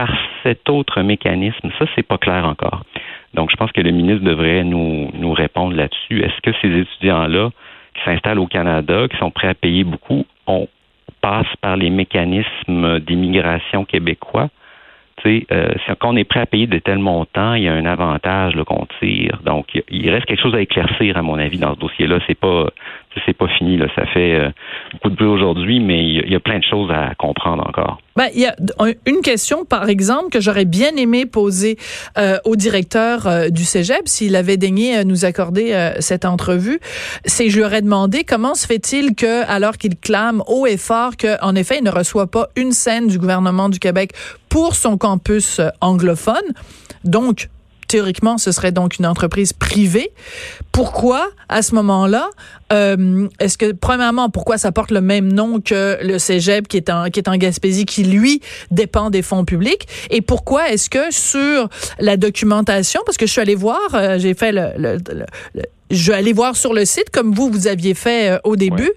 par 0.00 0.16
cet 0.42 0.70
autre 0.70 1.02
mécanisme? 1.02 1.68
Ça, 1.78 1.84
c'est 1.94 2.02
pas 2.02 2.16
clair 2.16 2.46
encore. 2.46 2.84
Donc, 3.34 3.50
je 3.50 3.56
pense 3.56 3.70
que 3.70 3.82
le 3.82 3.90
ministre 3.90 4.24
devrait 4.24 4.64
nous, 4.64 5.32
répondre 5.34 5.76
là-dessus. 5.76 6.22
Est-ce 6.22 6.40
que 6.40 6.56
ces 6.62 6.74
étudiants-là 6.74 7.50
qui 7.94 8.02
s'installent 8.06 8.38
au 8.38 8.46
Canada, 8.46 9.08
qui 9.10 9.18
sont 9.18 9.30
prêts 9.30 9.48
à 9.48 9.54
payer 9.54 9.84
beaucoup, 9.84 10.24
on 10.46 10.68
passe 11.20 11.54
par 11.60 11.76
les 11.76 11.90
mécanismes 11.90 12.98
d'immigration 13.00 13.84
québécois? 13.84 14.48
Euh, 15.26 15.74
quand 15.98 16.14
on 16.14 16.16
est 16.16 16.24
prêt 16.24 16.40
à 16.40 16.46
payer 16.46 16.66
de 16.66 16.78
tels 16.78 16.98
montants, 16.98 17.52
il 17.52 17.64
y 17.64 17.68
a 17.68 17.74
un 17.74 17.84
avantage 17.84 18.54
qu'on 18.64 18.86
tire. 19.00 19.38
Donc, 19.44 19.66
il 19.90 20.08
reste 20.08 20.24
quelque 20.24 20.40
chose 20.40 20.54
à 20.54 20.62
éclaircir, 20.62 21.18
à 21.18 21.20
mon 21.20 21.38
avis, 21.38 21.58
dans 21.58 21.74
ce 21.74 21.78
dossier-là. 21.78 22.20
C'est 22.26 22.40
pas, 22.40 22.70
c'est 23.26 23.36
pas 23.36 23.48
fini. 23.58 23.76
Là. 23.76 23.86
Ça 23.94 24.06
fait 24.06 24.34
euh, 24.34 24.50
beaucoup 24.92 25.10
de 25.10 25.16
bruit 25.16 25.28
aujourd'hui, 25.28 25.80
mais 25.80 26.04
il 26.04 26.30
y, 26.30 26.34
a 26.34 26.40
plein 26.40 26.58
de 26.58 26.64
choses 26.64 26.90
à 26.90 27.14
comprendre 27.16 27.66
encore. 27.66 28.00
Ben, 28.16 28.28
il 28.34 28.40
y 28.40 28.46
a 28.46 28.54
une 29.06 29.20
question, 29.22 29.64
par 29.64 29.88
exemple, 29.88 30.30
que 30.30 30.40
j'aurais 30.40 30.64
bien 30.64 30.94
aimé 30.96 31.26
poser 31.26 31.76
euh, 32.18 32.38
au 32.44 32.56
directeur 32.56 33.26
euh, 33.26 33.48
du 33.48 33.64
Cégep 33.64 34.06
s'il 34.06 34.36
avait 34.36 34.56
daigné 34.56 35.04
nous 35.04 35.24
accorder 35.24 35.94
cette 36.00 36.24
entrevue. 36.24 36.80
C'est, 37.24 37.48
je 37.48 37.56
lui 37.56 37.64
aurais 37.64 37.82
demandé 37.82 38.24
comment 38.24 38.54
se 38.54 38.66
fait-il 38.66 39.14
que, 39.14 39.48
alors 39.50 39.76
qu'il 39.76 39.96
clame 39.96 40.42
haut 40.46 40.66
et 40.66 40.76
fort 40.76 41.12
qu'en 41.16 41.54
effet, 41.54 41.78
il 41.78 41.84
ne 41.84 41.90
reçoit 41.90 42.30
pas 42.30 42.48
une 42.56 42.72
scène 42.72 43.08
du 43.08 43.18
gouvernement 43.18 43.68
du 43.68 43.78
Québec 43.78 44.12
pour 44.48 44.74
son 44.74 44.98
campus 44.98 45.60
anglophone, 45.80 46.36
donc 47.04 47.48
théoriquement, 47.90 48.38
ce 48.38 48.52
serait 48.52 48.70
donc 48.70 48.98
une 49.00 49.06
entreprise 49.06 49.52
privée. 49.52 50.12
Pourquoi, 50.70 51.28
à 51.48 51.60
ce 51.60 51.74
moment-là, 51.74 52.30
euh, 52.72 53.26
est-ce 53.40 53.58
que, 53.58 53.72
premièrement, 53.72 54.30
pourquoi 54.30 54.58
ça 54.58 54.70
porte 54.70 54.92
le 54.92 55.00
même 55.00 55.32
nom 55.32 55.60
que 55.60 55.98
le 56.00 56.20
cégep 56.20 56.68
qui 56.68 56.76
est 56.76 56.88
en, 56.88 57.10
qui 57.10 57.18
est 57.18 57.28
en 57.28 57.36
Gaspésie, 57.36 57.86
qui, 57.86 58.04
lui, 58.04 58.42
dépend 58.70 59.10
des 59.10 59.22
fonds 59.22 59.44
publics? 59.44 59.88
Et 60.10 60.20
pourquoi 60.20 60.70
est-ce 60.70 60.88
que 60.88 61.10
sur 61.10 61.68
la 61.98 62.16
documentation, 62.16 63.00
parce 63.04 63.18
que 63.18 63.26
je 63.26 63.32
suis 63.32 63.40
allée 63.40 63.56
voir, 63.56 63.80
euh, 63.94 64.18
j'ai 64.20 64.34
fait 64.34 64.52
le, 64.52 64.68
le, 64.76 64.98
le 65.54 65.62
je 65.90 66.10
vais 66.10 66.18
aller 66.18 66.32
voir 66.32 66.56
sur 66.56 66.72
le 66.72 66.84
site 66.84 67.10
comme 67.10 67.32
vous 67.32 67.50
vous 67.50 67.66
aviez 67.66 67.94
fait 67.94 68.32
euh, 68.32 68.38
au 68.44 68.56
début. 68.56 68.90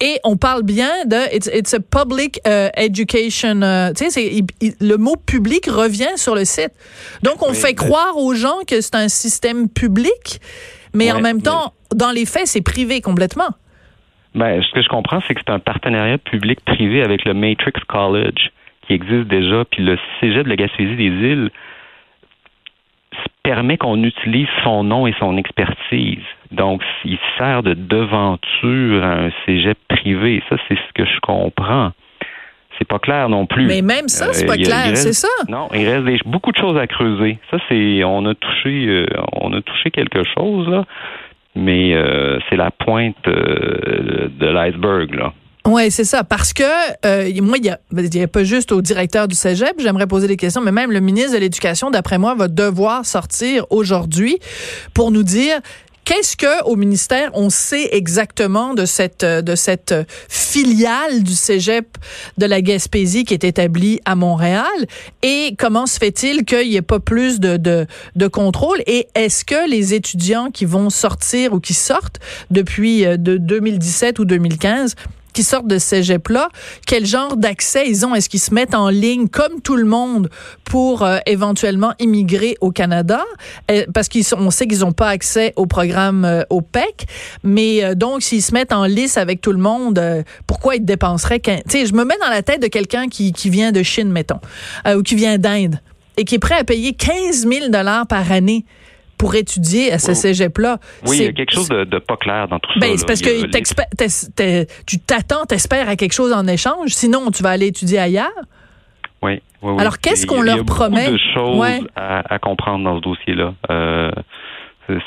Et 0.00 0.18
on 0.24 0.36
parle 0.36 0.62
bien 0.62 0.90
de 1.06 1.34
it's, 1.34 1.74
a 1.74 1.80
public 1.80 2.40
uh, 2.46 2.68
education 2.76 3.62
uh, 3.62 3.92
tu 3.94 4.10
sais 4.10 4.42
le 4.80 4.96
mot 4.96 5.16
public 5.16 5.66
revient 5.66 6.16
sur 6.16 6.34
le 6.34 6.44
site. 6.44 6.72
Donc 7.22 7.42
on 7.46 7.52
fait 7.52 7.74
croire 7.74 8.16
aux 8.16 8.34
gens 8.34 8.58
que 8.66 8.80
c'est 8.80 8.96
un 8.96 9.08
système 9.08 9.68
public 9.68 10.40
mais 10.92 11.12
en 11.12 11.20
même 11.20 11.42
temps 11.42 11.72
dans 11.94 12.10
les 12.10 12.26
faits 12.26 12.46
c'est 12.46 12.62
privé 12.62 13.00
complètement. 13.00 13.48
Ben, 14.34 14.62
ce 14.62 14.72
que 14.72 14.82
je 14.82 14.88
comprends 14.88 15.20
c'est 15.26 15.34
que 15.34 15.40
c'est 15.46 15.52
un 15.52 15.58
partenariat 15.58 16.18
public 16.18 16.60
privé 16.64 17.02
avec 17.02 17.24
le 17.24 17.34
Matrix 17.34 17.72
College 17.88 18.50
qui 18.86 18.94
existe 18.94 19.28
déjà 19.28 19.64
puis 19.70 19.84
le 19.84 19.98
Cégep 20.20 20.44
de 20.44 20.48
la 20.48 20.56
Gaspésie 20.56 20.96
des 20.96 21.04
îles 21.04 21.50
permet 23.42 23.76
qu'on 23.76 24.02
utilise 24.02 24.48
son 24.64 24.84
nom 24.84 25.06
et 25.06 25.14
son 25.18 25.36
expertise. 25.36 26.24
Donc, 26.50 26.82
il 27.04 27.18
sert 27.38 27.62
de 27.62 27.74
devanture 27.74 29.04
à 29.04 29.12
un 29.12 29.30
cégep 29.46 29.78
privé. 29.88 30.42
Ça, 30.48 30.56
c'est 30.68 30.76
ce 30.76 30.92
que 30.94 31.04
je 31.04 31.20
comprends. 31.20 31.92
C'est 32.78 32.88
pas 32.88 32.98
clair 32.98 33.28
non 33.28 33.46
plus. 33.46 33.66
Mais 33.66 33.82
même 33.82 34.08
ça, 34.08 34.32
c'est 34.32 34.46
pas 34.46 34.54
euh, 34.54 34.64
clair, 34.64 34.96
c'est 34.96 35.12
ça. 35.12 35.28
Non, 35.48 35.68
il 35.74 35.86
reste 35.86 36.26
beaucoup 36.26 36.50
de 36.50 36.56
choses 36.56 36.78
à 36.78 36.86
creuser. 36.86 37.38
Ça, 37.50 37.58
c'est, 37.68 38.02
on 38.04 38.24
a 38.24 38.34
touché, 38.34 38.86
euh, 38.86 39.06
on 39.32 39.52
a 39.52 39.60
touché 39.60 39.90
quelque 39.90 40.22
chose 40.34 40.66
là, 40.68 40.84
mais 41.54 41.94
euh, 41.94 42.38
c'est 42.48 42.56
la 42.56 42.70
pointe 42.70 43.22
de 43.26 44.46
l'iceberg 44.46 45.14
là. 45.14 45.34
Oui, 45.70 45.88
c'est 45.92 46.04
ça. 46.04 46.24
Parce 46.24 46.52
que 46.52 46.64
euh, 47.06 47.30
moi, 47.42 47.56
il 47.58 47.62
n'y 47.62 47.68
a, 47.70 48.24
a, 48.24 48.26
pas 48.26 48.42
juste 48.42 48.72
au 48.72 48.82
directeur 48.82 49.28
du 49.28 49.36
Cégep, 49.36 49.74
j'aimerais 49.78 50.08
poser 50.08 50.26
des 50.26 50.36
questions, 50.36 50.60
mais 50.60 50.72
même 50.72 50.90
le 50.90 50.98
ministre 50.98 51.34
de 51.34 51.38
l'Éducation, 51.38 51.92
d'après 51.92 52.18
moi, 52.18 52.34
va 52.34 52.48
devoir 52.48 53.06
sortir 53.06 53.66
aujourd'hui 53.70 54.38
pour 54.94 55.12
nous 55.12 55.22
dire 55.22 55.60
Qu'est-ce 56.04 56.36
que 56.36 56.64
au 56.64 56.74
ministère 56.74 57.30
on 57.34 57.50
sait 57.50 57.90
exactement 57.92 58.74
de 58.74 58.84
cette 58.84 59.24
de 59.24 59.54
cette 59.54 59.94
filiale 60.28 61.22
du 61.22 61.34
Cégep 61.34 61.86
de 62.36 62.46
la 62.46 62.62
Gaspésie 62.62 63.24
qui 63.24 63.34
est 63.34 63.44
établie 63.44 64.00
à 64.06 64.16
Montréal 64.16 64.64
et 65.22 65.54
comment 65.56 65.86
se 65.86 65.98
fait-il 65.98 66.44
qu'il 66.44 66.70
n'y 66.70 66.76
ait 66.76 66.82
pas 66.82 66.98
plus 66.98 67.38
de, 67.38 67.58
de, 67.58 67.86
de 68.16 68.26
contrôle 68.26 68.78
et 68.86 69.06
est-ce 69.14 69.44
que 69.44 69.70
les 69.70 69.94
étudiants 69.94 70.50
qui 70.50 70.64
vont 70.64 70.90
sortir 70.90 71.52
ou 71.52 71.60
qui 71.60 71.74
sortent 71.74 72.18
depuis 72.50 73.04
euh, 73.04 73.16
de 73.16 73.36
2017 73.36 74.18
ou 74.18 74.24
2015 74.24 74.96
qui 75.32 75.42
sortent 75.42 75.66
de 75.66 75.78
cégep-là, 75.78 76.48
quel 76.86 77.06
genre 77.06 77.36
d'accès 77.36 77.88
ils 77.88 78.04
ont? 78.06 78.14
Est-ce 78.14 78.28
qu'ils 78.28 78.40
se 78.40 78.54
mettent 78.54 78.74
en 78.74 78.88
ligne 78.88 79.28
comme 79.28 79.60
tout 79.62 79.76
le 79.76 79.84
monde 79.84 80.30
pour 80.64 81.02
euh, 81.02 81.18
éventuellement 81.26 81.92
immigrer 81.98 82.56
au 82.60 82.70
Canada? 82.70 83.22
Euh, 83.70 83.84
parce 83.92 84.08
qu'on 84.08 84.50
sait 84.50 84.66
qu'ils 84.66 84.80
n'ont 84.80 84.92
pas 84.92 85.08
accès 85.08 85.52
au 85.56 85.66
programme 85.66 86.24
euh, 86.24 86.42
OPEC, 86.50 87.06
mais 87.44 87.94
donc 87.94 88.22
s'ils 88.22 88.42
se 88.42 88.52
mettent 88.52 88.72
en 88.72 88.84
lice 88.84 89.16
avec 89.16 89.40
tout 89.40 89.52
le 89.52 89.58
monde, 89.58 90.00
pourquoi 90.46 90.76
ils 90.76 90.84
dépenseraient? 90.84 91.40
Tu 91.40 91.52
sais, 91.68 91.86
je 91.86 91.94
me 91.94 92.04
mets 92.04 92.18
dans 92.20 92.30
la 92.30 92.42
tête 92.42 92.62
de 92.62 92.66
quelqu'un 92.68 93.08
qui, 93.08 93.32
qui 93.32 93.50
vient 93.50 93.72
de 93.72 93.82
Chine, 93.82 94.10
mettons, 94.10 94.40
ou 94.86 95.02
qui 95.02 95.14
vient 95.14 95.38
d'Inde 95.38 95.80
et 96.16 96.24
qui 96.24 96.34
est 96.34 96.40
prêt 96.40 96.56
à 96.56 96.64
payer 96.64 96.92
15 96.92 97.46
000 97.48 97.68
dollars 97.68 98.06
par 98.06 98.30
année 98.30 98.64
pour 99.20 99.34
étudier 99.34 99.92
à 99.92 99.98
ce 99.98 100.14
cégep-là. 100.14 100.78
Oui, 101.06 101.18
il 101.18 101.24
y 101.24 101.28
a 101.28 101.32
quelque 101.32 101.52
chose 101.52 101.68
de, 101.68 101.98
pas 101.98 102.16
clair 102.16 102.48
dans 102.48 102.58
tout 102.58 102.72
ça. 102.72 102.80
Ben, 102.80 102.96
c'est 102.96 103.06
parce 103.06 103.20
que 103.20 104.64
tu 104.86 104.98
t'attends, 104.98 105.44
t'espères 105.44 105.90
à 105.90 105.96
quelque 105.96 106.14
chose 106.14 106.32
en 106.32 106.46
échange, 106.46 106.88
sinon 106.88 107.30
tu 107.30 107.42
vas 107.42 107.50
aller 107.50 107.66
étudier 107.66 107.98
ailleurs? 107.98 108.30
Oui, 109.22 109.42
oui, 109.60 109.74
Alors, 109.78 109.98
qu'est-ce 109.98 110.26
qu'on 110.26 110.40
leur 110.40 110.64
promet? 110.64 111.00
Il 111.00 111.04
y 111.04 111.06
a 111.06 111.10
beaucoup 111.10 111.60
de 111.62 111.78
choses 111.78 111.88
à, 111.96 112.38
comprendre 112.38 112.84
dans 112.84 112.96
ce 112.96 113.02
dossier-là. 113.02 113.52
Euh, 113.70 114.10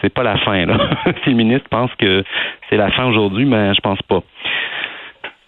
c'est 0.02 0.14
pas 0.14 0.22
la 0.22 0.38
fin. 0.38 0.64
Là. 0.68 0.78
si 1.24 1.32
le 1.32 1.36
ministre 1.36 1.68
pense 1.70 1.90
que 1.98 2.24
c'est 2.70 2.78
la 2.78 2.92
fin 2.92 3.06
aujourd'hui, 3.06 3.46
mais 3.46 3.74
je 3.74 3.82
pense 3.82 4.02
pas. 4.04 4.22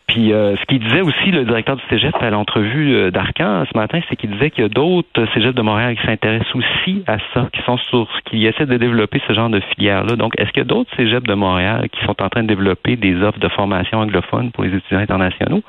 Puis 0.08 0.34
euh, 0.34 0.56
ce 0.56 0.66
qu'il 0.66 0.80
disait 0.80 1.02
aussi, 1.02 1.32
le 1.32 1.46
directeur 1.46 1.76
du 1.76 1.84
Cégep 1.90 2.16
à 2.22 2.30
l'entrevue 2.30 2.96
euh, 2.96 3.12
d'Arcan 3.12 3.64
ce 3.72 3.78
matin, 3.78 4.00
c'est 4.08 4.16
qu'il 4.16 4.30
disait 4.32 4.52
qu'il 4.52 4.64
y 4.64 4.66
a 4.66 4.70
d'autres 4.70 5.26
Cégeps 5.34 5.56
de 5.56 5.62
Montréal 5.62 5.96
qui 5.96 6.06
s'intéressent 6.06 6.56
aussi 6.56 7.04
à 7.08 7.18
ça, 7.34 7.50
qui 7.52 7.62
sont 7.64 7.78
sur, 7.78 8.08
qui 8.26 8.46
essaient 8.46 8.68
de 8.68 8.78
développer 8.78 9.22
ce 9.28 9.34
genre 9.34 9.50
de 9.50 9.60
filière-là. 9.60 10.16
Donc, 10.16 10.34
est-ce 10.38 10.52
qu'il 10.52 10.60
y 10.60 10.66
a 10.66 10.68
d'autres 10.68 10.92
Cégeps 10.96 11.28
de 11.28 11.34
Montréal 11.34 11.90
qui 11.90 12.04
sont 12.06 12.22
en 12.22 12.30
train 12.30 12.44
de 12.44 12.48
développer 12.48 12.96
des 12.96 13.16
offres 13.24 13.40
de 13.40 13.50
formation 13.50 14.00
anglophone 14.00 14.52
pour 14.52 14.64
les 14.64 14.76
étudiants 14.76 15.00
internationaux? 15.00 15.64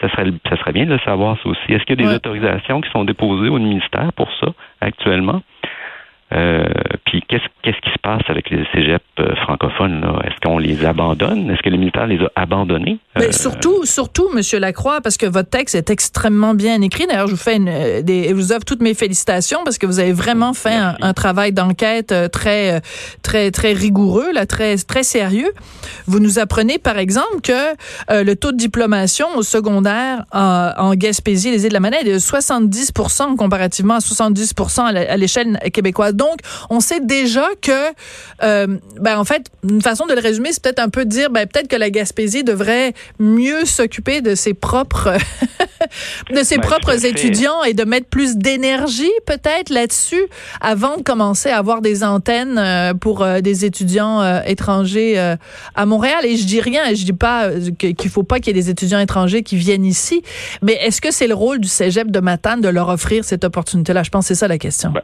Ça 0.00 0.08
serait, 0.10 0.30
ça 0.48 0.56
serait 0.56 0.72
bien 0.72 0.86
de 0.86 0.92
le 0.92 1.00
savoir, 1.00 1.36
ça 1.42 1.48
aussi. 1.48 1.72
Est-ce 1.72 1.84
qu'il 1.84 2.00
y 2.00 2.04
a 2.04 2.08
des 2.08 2.14
autorisations 2.16 2.80
qui 2.80 2.90
sont 2.90 3.04
déposées 3.04 3.50
au 3.50 3.58
ministère 3.58 4.12
pour 4.14 4.28
ça 4.40 4.48
actuellement? 4.80 5.42
Euh, 6.34 6.64
puis 7.04 7.22
qu'est-ce 7.28 7.44
qu'est-ce 7.62 7.80
qui 7.80 7.90
se 7.90 7.98
passe 8.02 8.22
avec 8.28 8.48
les 8.50 8.64
cégeps 8.72 9.04
euh, 9.20 9.34
francophones 9.42 10.04
Est-ce 10.24 10.40
qu'on 10.42 10.58
les 10.58 10.84
abandonne? 10.84 11.50
Est-ce 11.50 11.62
que 11.62 11.68
les 11.68 11.76
militaires 11.76 12.06
les 12.06 12.20
ont 12.20 12.30
abandonnés? 12.36 12.98
Mais 13.16 13.28
euh, 13.28 13.32
surtout, 13.32 13.84
surtout, 13.84 14.30
Monsieur 14.34 14.58
Lacroix, 14.58 15.00
parce 15.00 15.16
que 15.16 15.26
votre 15.26 15.50
texte 15.50 15.74
est 15.74 15.90
extrêmement 15.90 16.54
bien 16.54 16.80
écrit. 16.80 17.06
D'ailleurs, 17.06 17.26
je 17.26 17.32
vous 17.32 17.38
fais 17.38 17.56
une, 17.56 18.02
des, 18.02 18.32
vous 18.32 18.52
offre 18.52 18.64
toutes 18.64 18.80
mes 18.82 18.94
félicitations 18.94 19.60
parce 19.64 19.78
que 19.78 19.86
vous 19.86 20.00
avez 20.00 20.12
vraiment 20.12 20.54
fait 20.54 20.74
un, 20.74 21.12
travail 21.12 21.52
d'enquête 21.52 22.14
très, 22.32 22.80
très, 23.22 23.50
très 23.50 23.72
rigoureux, 23.74 24.32
là, 24.32 24.46
très, 24.46 24.76
très 24.76 25.02
sérieux. 25.02 25.52
Vous 26.06 26.18
nous 26.18 26.38
apprenez, 26.38 26.78
par 26.78 26.98
exemple, 26.98 27.42
que 27.42 28.22
le 28.24 28.34
taux 28.34 28.52
de 28.52 28.56
diplomation 28.56 29.26
au 29.36 29.42
secondaire 29.42 30.24
en, 30.32 30.70
en 30.78 30.94
Gaspésie, 30.94 31.50
les 31.50 31.64
îles 31.64 31.68
de 31.68 31.74
la 31.74 31.80
Manette, 31.80 32.06
est 32.06 32.14
de 32.14 32.18
70 32.18 32.92
comparativement 33.36 33.94
à 33.94 34.00
70 34.00 34.54
à 34.78 35.16
l'échelle 35.16 35.58
québécoise. 35.72 36.14
Donc, 36.22 36.38
on 36.70 36.78
sait 36.78 37.00
déjà 37.00 37.48
que, 37.60 37.72
euh, 38.44 38.78
ben, 39.00 39.18
en 39.18 39.24
fait, 39.24 39.46
une 39.68 39.82
façon 39.82 40.06
de 40.06 40.14
le 40.14 40.20
résumer, 40.20 40.50
c'est 40.52 40.62
peut-être 40.62 40.78
un 40.78 40.88
peu 40.88 41.04
de 41.04 41.10
dire, 41.10 41.30
ben, 41.30 41.48
peut-être 41.48 41.66
que 41.66 41.74
la 41.74 41.90
Gaspésie 41.90 42.44
devrait 42.44 42.94
mieux 43.18 43.64
s'occuper 43.64 44.20
de 44.20 44.36
ses 44.36 44.54
propres, 44.54 45.14
de 46.30 46.42
ses 46.44 46.58
ben, 46.58 46.62
propres 46.62 47.04
étudiants 47.04 47.64
et 47.64 47.74
de 47.74 47.82
mettre 47.82 48.06
plus 48.06 48.36
d'énergie, 48.36 49.10
peut-être, 49.26 49.70
là-dessus, 49.70 50.22
avant 50.60 50.96
de 50.96 51.02
commencer 51.02 51.50
à 51.50 51.58
avoir 51.58 51.80
des 51.80 52.04
antennes 52.04 52.56
euh, 52.56 52.94
pour 52.94 53.22
euh, 53.22 53.40
des 53.40 53.64
étudiants 53.64 54.22
étrangers 54.44 55.18
à 55.74 55.86
Montréal. 55.86 56.24
Et 56.24 56.36
je 56.36 56.44
dis 56.46 56.60
rien, 56.60 56.94
je 56.94 57.04
dis 57.04 57.12
pas 57.12 57.50
qu'il 57.78 58.10
faut 58.10 58.22
pas 58.22 58.38
qu'il 58.38 58.54
y 58.54 58.58
ait 58.58 58.62
des 58.62 58.70
étudiants 58.70 59.00
étrangers 59.00 59.42
qui 59.42 59.56
viennent 59.56 59.84
ici, 59.84 60.22
mais 60.62 60.74
est-ce 60.74 61.00
que 61.00 61.10
c'est 61.10 61.26
le 61.26 61.34
rôle 61.34 61.58
du 61.58 61.68
cégep 61.68 62.10
de 62.10 62.20
Matane 62.20 62.60
de 62.60 62.68
leur 62.68 62.88
offrir 62.88 63.24
cette 63.24 63.44
opportunité-là? 63.44 64.04
Je 64.04 64.10
pense 64.10 64.24
que 64.24 64.28
c'est 64.28 64.40
ça 64.40 64.46
la 64.46 64.58
question. 64.58 64.90
Ben, 64.90 65.02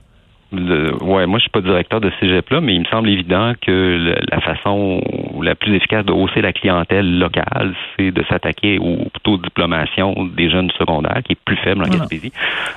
le, 0.51 0.95
ouais, 1.03 1.27
moi 1.27 1.39
je 1.39 1.43
suis 1.43 1.51
pas 1.51 1.61
directeur 1.61 2.01
de 2.01 2.11
cégep 2.21 2.49
là, 2.51 2.61
mais 2.61 2.75
il 2.75 2.81
me 2.81 2.85
semble 2.87 3.11
évident 3.11 3.53
que 3.61 4.15
la 4.31 4.41
façon 4.41 5.03
la 5.43 5.55
plus 5.55 5.75
efficace 5.75 6.05
de 6.07 6.13
hausser 6.13 6.41
la 6.41 6.53
clientèle 6.53 7.19
locale, 7.19 7.75
c'est 7.97 8.11
de 8.11 8.25
s'attaquer 8.29 8.79
au 8.79 9.09
taux 9.23 9.37
de 9.37 9.43
diplomation 9.43 10.15
des 10.37 10.49
jeunes 10.51 10.71
secondaires, 10.79 11.21
qui 11.25 11.33
est 11.33 11.39
plus 11.45 11.57
faible 11.57 11.83
en 11.83 11.89
Gaspésie. 11.89 12.33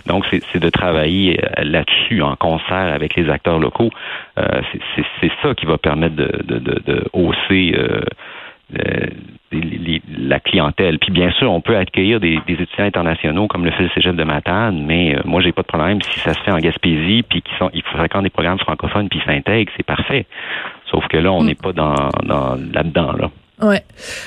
Donc 0.06 0.26
c'est 0.30 0.60
de 0.60 0.70
travailler 0.70 1.40
euh, 1.44 1.64
là-dessus 1.64 2.22
en 2.22 2.36
concert 2.36 2.94
avec 2.94 3.16
les 3.16 3.30
acteurs 3.30 3.60
locaux. 3.60 3.90
Euh, 4.38 4.62
c'est 5.22 5.32
ça 5.42 5.56
qui 5.56 5.66
va 5.66 5.78
permettre 5.78 6.16
de, 6.16 6.30
de, 6.44 6.60
de, 6.60 6.82
de 6.86 7.04
hausser 7.14 7.74
euh, 7.78 8.02
la 9.52 10.40
clientèle. 10.40 11.00
Puis 11.00 11.12
bien 11.12 11.32
sûr, 11.32 11.52
on 11.52 11.62
peut 11.62 11.76
accueillir 11.76 12.20
des, 12.20 12.40
étudiants 12.48 12.86
internationaux 12.86 13.48
comme 13.48 13.66
le 13.66 13.72
fait 13.72 13.84
le 13.84 13.90
Cégep 13.90 14.16
de 14.16 14.24
Matane, 14.24 14.84
mais 14.86 15.16
euh, 15.16 15.22
moi 15.26 15.42
j'ai 15.42 15.52
pas 15.52 15.62
de 15.62 15.68
problème 15.68 16.02
si 16.02 16.20
ça 16.20 16.34
se 16.34 16.40
fait 16.40 16.52
en 16.52 16.60
Gaspésie 16.60 17.24
puis 17.24 17.42
qu'ils 17.42 17.58
sont 17.58 17.70
ils 17.74 17.84
fréquentent 17.84 18.24
des 18.24 18.30
programmes 18.30 18.60
francophones 18.60 19.10
puis 19.10 19.20
ils 19.24 19.26
s'intègrent, 19.26 19.72
c'est 19.78 19.86
parfait. 19.86 20.26
Sauf 20.90 21.08
que 21.08 21.18
là, 21.18 21.32
on 21.32 21.44
mm. 21.44 21.46
n'est 21.46 21.56
pas 21.56 21.74
dans, 21.74 22.10
dans 22.24 22.56
là-dedans 22.56 23.14
là. 23.14 23.30
Ouais. 23.62 23.84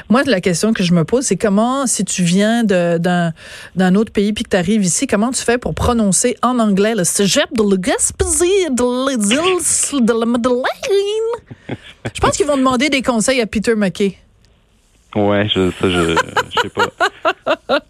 Moi, 0.08 0.22
la 0.26 0.40
question 0.40 0.72
que 0.72 0.84
je 0.84 0.92
me 0.92 1.04
pose, 1.04 1.24
c'est 1.24 1.36
comment, 1.36 1.86
si 1.86 2.04
tu 2.04 2.22
viens 2.22 2.62
d'un 2.62 3.32
d'un 3.74 3.94
autre 3.96 4.12
pays 4.12 4.32
puis 4.32 4.44
que 4.44 4.50
tu 4.50 4.56
arrives 4.56 4.84
ici, 4.84 5.06
comment 5.06 5.32
tu 5.32 5.42
fais 5.42 5.58
pour 5.58 5.74
prononcer 5.74 6.36
en 6.42 6.58
anglais 6.60 6.94
le 6.94 7.04
cégep 7.04 7.48
de 7.52 7.68
la 7.68 7.76
Gaspésie 7.76 8.70
de 8.70 9.08
l'île 9.08 10.06
de 10.06 10.12
la 10.12 10.26
Madeleine? 10.26 11.76
Je 12.14 12.20
pense 12.20 12.36
qu'ils 12.36 12.46
vont 12.46 12.56
demander 12.56 12.90
des 12.90 13.02
conseils 13.02 13.40
à 13.40 13.46
Peter 13.46 13.74
McKay. 13.74 14.18
Ouais, 15.14 15.48
je, 15.48 15.70
ça, 15.70 15.88
je, 15.90 16.16
je 16.54 16.60
sais 16.60 16.68
pas. 16.68 16.88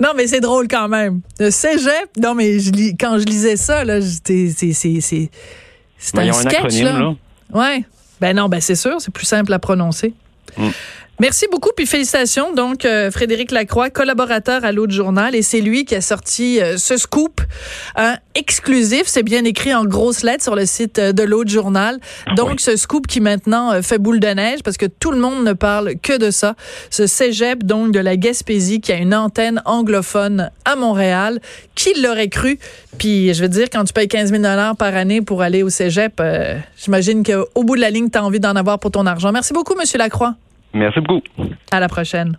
non, 0.00 0.10
mais 0.16 0.26
c'est 0.26 0.40
drôle 0.40 0.68
quand 0.68 0.88
même. 0.88 1.20
Le 1.38 1.50
cégep, 1.50 2.10
non, 2.16 2.34
mais 2.34 2.60
je 2.60 2.70
lis, 2.70 2.96
quand 2.96 3.18
je 3.18 3.24
lisais 3.24 3.56
ça, 3.56 3.84
là, 3.84 4.00
c'est, 4.00 4.48
c'est, 4.48 4.72
c'est, 4.72 5.00
c'est 5.00 6.18
un 6.18 6.32
sketch, 6.32 6.80
là. 6.82 6.98
là. 6.98 7.14
Ouais. 7.52 7.84
Ben 8.20 8.36
non, 8.36 8.48
ben 8.48 8.60
c'est 8.60 8.76
sûr, 8.76 9.00
c'est 9.00 9.12
plus 9.12 9.26
simple 9.26 9.52
à 9.52 9.58
prononcer. 9.58 10.14
Mm. 10.56 10.68
Merci 11.20 11.48
beaucoup, 11.52 11.68
puis 11.76 11.84
félicitations. 11.84 12.54
Donc, 12.54 12.86
euh, 12.86 13.10
Frédéric 13.10 13.50
Lacroix, 13.50 13.90
collaborateur 13.90 14.64
à 14.64 14.72
l'autre 14.72 14.94
journal, 14.94 15.34
et 15.34 15.42
c'est 15.42 15.60
lui 15.60 15.84
qui 15.84 15.94
a 15.94 16.00
sorti 16.00 16.62
euh, 16.62 16.78
ce 16.78 16.96
scoop 16.96 17.42
exclusif. 18.34 19.02
C'est 19.04 19.22
bien 19.22 19.44
écrit 19.44 19.74
en 19.74 19.84
grosses 19.84 20.22
lettres 20.22 20.42
sur 20.42 20.56
le 20.56 20.64
site 20.64 20.98
euh, 20.98 21.12
de 21.12 21.22
l'autre 21.22 21.50
journal. 21.50 22.00
Ah 22.24 22.32
Donc, 22.36 22.62
ce 22.62 22.74
scoop 22.74 23.06
qui 23.06 23.20
maintenant 23.20 23.82
fait 23.82 23.98
boule 23.98 24.18
de 24.18 24.28
neige 24.28 24.62
parce 24.64 24.78
que 24.78 24.86
tout 24.86 25.10
le 25.10 25.18
monde 25.18 25.44
ne 25.44 25.52
parle 25.52 25.96
que 26.02 26.16
de 26.16 26.30
ça. 26.30 26.54
Ce 26.88 27.06
cégep, 27.06 27.64
donc, 27.64 27.92
de 27.92 28.00
la 28.00 28.16
Gaspésie, 28.16 28.80
qui 28.80 28.90
a 28.90 28.96
une 28.96 29.14
antenne 29.14 29.60
anglophone 29.66 30.50
à 30.64 30.74
Montréal. 30.74 31.38
Qui 31.74 32.00
l'aurait 32.00 32.28
cru? 32.28 32.58
Puis, 32.96 33.34
je 33.34 33.42
veux 33.42 33.48
dire, 33.50 33.68
quand 33.70 33.84
tu 33.84 33.92
payes 33.92 34.08
15 34.08 34.30
000 34.30 34.42
par 34.78 34.96
année 34.96 35.20
pour 35.20 35.42
aller 35.42 35.62
au 35.62 35.68
cégep, 35.68 36.22
j'imagine 36.82 37.22
qu'au 37.24 37.62
bout 37.62 37.76
de 37.76 37.82
la 37.82 37.90
ligne, 37.90 38.08
tu 38.08 38.16
as 38.16 38.24
envie 38.24 38.40
d'en 38.40 38.56
avoir 38.56 38.78
pour 38.78 38.90
ton 38.90 39.04
argent. 39.04 39.32
Merci 39.32 39.52
beaucoup, 39.52 39.74
Monsieur 39.74 39.98
Lacroix. 39.98 40.34
Merci 40.72 41.00
beaucoup. 41.00 41.22
À 41.70 41.80
la 41.80 41.88
prochaine. 41.88 42.36